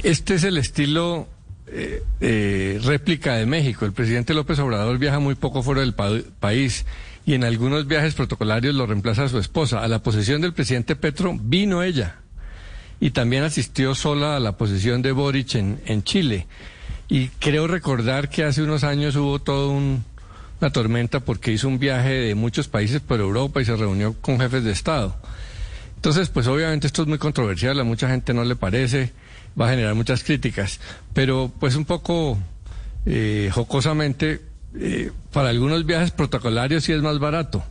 Este 0.04 0.36
es 0.36 0.44
el 0.46 0.58
estilo 0.58 1.28
eh, 1.68 2.02
eh, 2.22 2.80
réplica 2.84 3.36
de 3.36 3.46
México. 3.46 3.86
El 3.86 3.92
presidente 3.94 4.34
López 4.34 4.58
Obrador 4.60 4.98
viaja 5.00 5.20
muy 5.20 5.36
poco 5.36 5.64
fuera 5.64 5.82
del 5.82 5.94
pa- 5.94 6.10
país 6.40 6.86
y 7.26 7.34
en 7.34 7.44
algunos 7.44 7.88
viajes 7.88 8.14
protocolarios 8.16 8.74
lo 8.74 8.86
reemplaza 8.88 9.28
su 9.28 9.38
esposa. 9.38 9.84
A 9.84 9.88
la 9.88 10.02
posesión 10.02 10.42
del 10.42 10.54
presidente 10.54 10.96
Petro 10.96 11.38
vino 11.42 11.84
ella 11.84 12.16
y 13.02 13.12
también 13.12 13.44
asistió 13.44 13.94
sola 13.96 14.38
a 14.38 14.40
la 14.40 14.54
posesión 14.56 15.02
de 15.02 15.12
Boric 15.12 15.56
en, 15.56 15.82
en 15.86 16.04
Chile. 16.04 16.48
Y 17.10 17.28
creo 17.40 17.68
recordar 17.68 18.30
que 18.30 18.46
hace 18.46 18.62
unos 18.62 18.86
años 18.86 19.18
hubo 19.18 19.40
toda 19.42 19.68
un- 19.68 20.06
una 20.62 20.72
tormenta 20.72 21.20
porque 21.20 21.52
hizo 21.52 21.68
un 21.68 21.80
viaje 21.80 22.12
de 22.14 22.36
muchos 22.36 22.68
países 22.70 23.02
por 23.02 23.20
Europa 23.20 23.62
y 23.62 23.66
se 23.66 23.76
reunió 23.76 24.14
con 24.22 24.40
jefes 24.40 24.64
de 24.64 24.72
Estado. 24.72 25.16
Entonces, 25.96 26.30
pues 26.30 26.48
obviamente 26.48 26.88
esto 26.88 27.02
es 27.02 27.08
muy 27.08 27.18
controversial, 27.18 27.80
a 27.80 27.84
mucha 27.84 28.08
gente 28.08 28.34
no 28.34 28.44
le 28.44 28.56
parece, 28.56 29.12
va 29.60 29.68
a 29.68 29.70
generar 29.72 29.94
muchas 29.96 30.24
críticas, 30.24 30.80
pero 31.14 31.52
pues 31.60 31.76
un 31.76 31.86
poco 31.86 32.38
eh, 33.06 33.50
jocosamente, 33.52 34.42
eh, 34.80 35.12
para 35.34 35.50
algunos 35.50 35.86
viajes 35.86 36.12
protocolarios 36.12 36.84
sí 36.84 36.94
es 36.94 37.02
más 37.02 37.18
barato. 37.20 37.64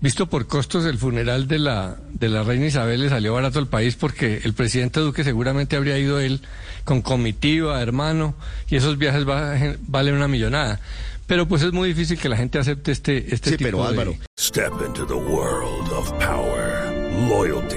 Visto 0.00 0.28
por 0.28 0.46
costos, 0.46 0.84
el 0.86 0.96
funeral 0.96 1.48
de 1.48 1.58
la, 1.58 1.96
de 2.12 2.28
la 2.28 2.44
reina 2.44 2.66
Isabel 2.66 3.00
le 3.00 3.08
salió 3.08 3.34
barato 3.34 3.58
al 3.58 3.66
país 3.66 3.96
porque 3.96 4.40
el 4.44 4.54
presidente 4.54 5.00
Duque 5.00 5.24
seguramente 5.24 5.74
habría 5.76 5.98
ido 5.98 6.20
él 6.20 6.40
con 6.84 7.02
comitiva, 7.02 7.82
hermano, 7.82 8.36
y 8.68 8.76
esos 8.76 8.96
viajes 8.96 9.28
va- 9.28 9.56
valen 9.88 10.14
una 10.14 10.28
millonada. 10.28 10.78
Pero 11.26 11.48
pues 11.48 11.62
es 11.62 11.72
muy 11.72 11.88
difícil 11.88 12.16
que 12.18 12.28
la 12.28 12.36
gente 12.36 12.58
acepte 12.58 12.92
este, 12.92 13.34
este 13.34 13.50
Sí, 13.50 13.56
tipo 13.56 13.70
pero 13.70 13.82
de... 13.82 13.88
Álvaro, 13.88 14.14
Step 14.38 14.72
into 14.86 15.04
the 15.04 15.14
world 15.14 15.92
of 15.92 16.10
power, 16.12 16.92
loyalty, 17.28 17.76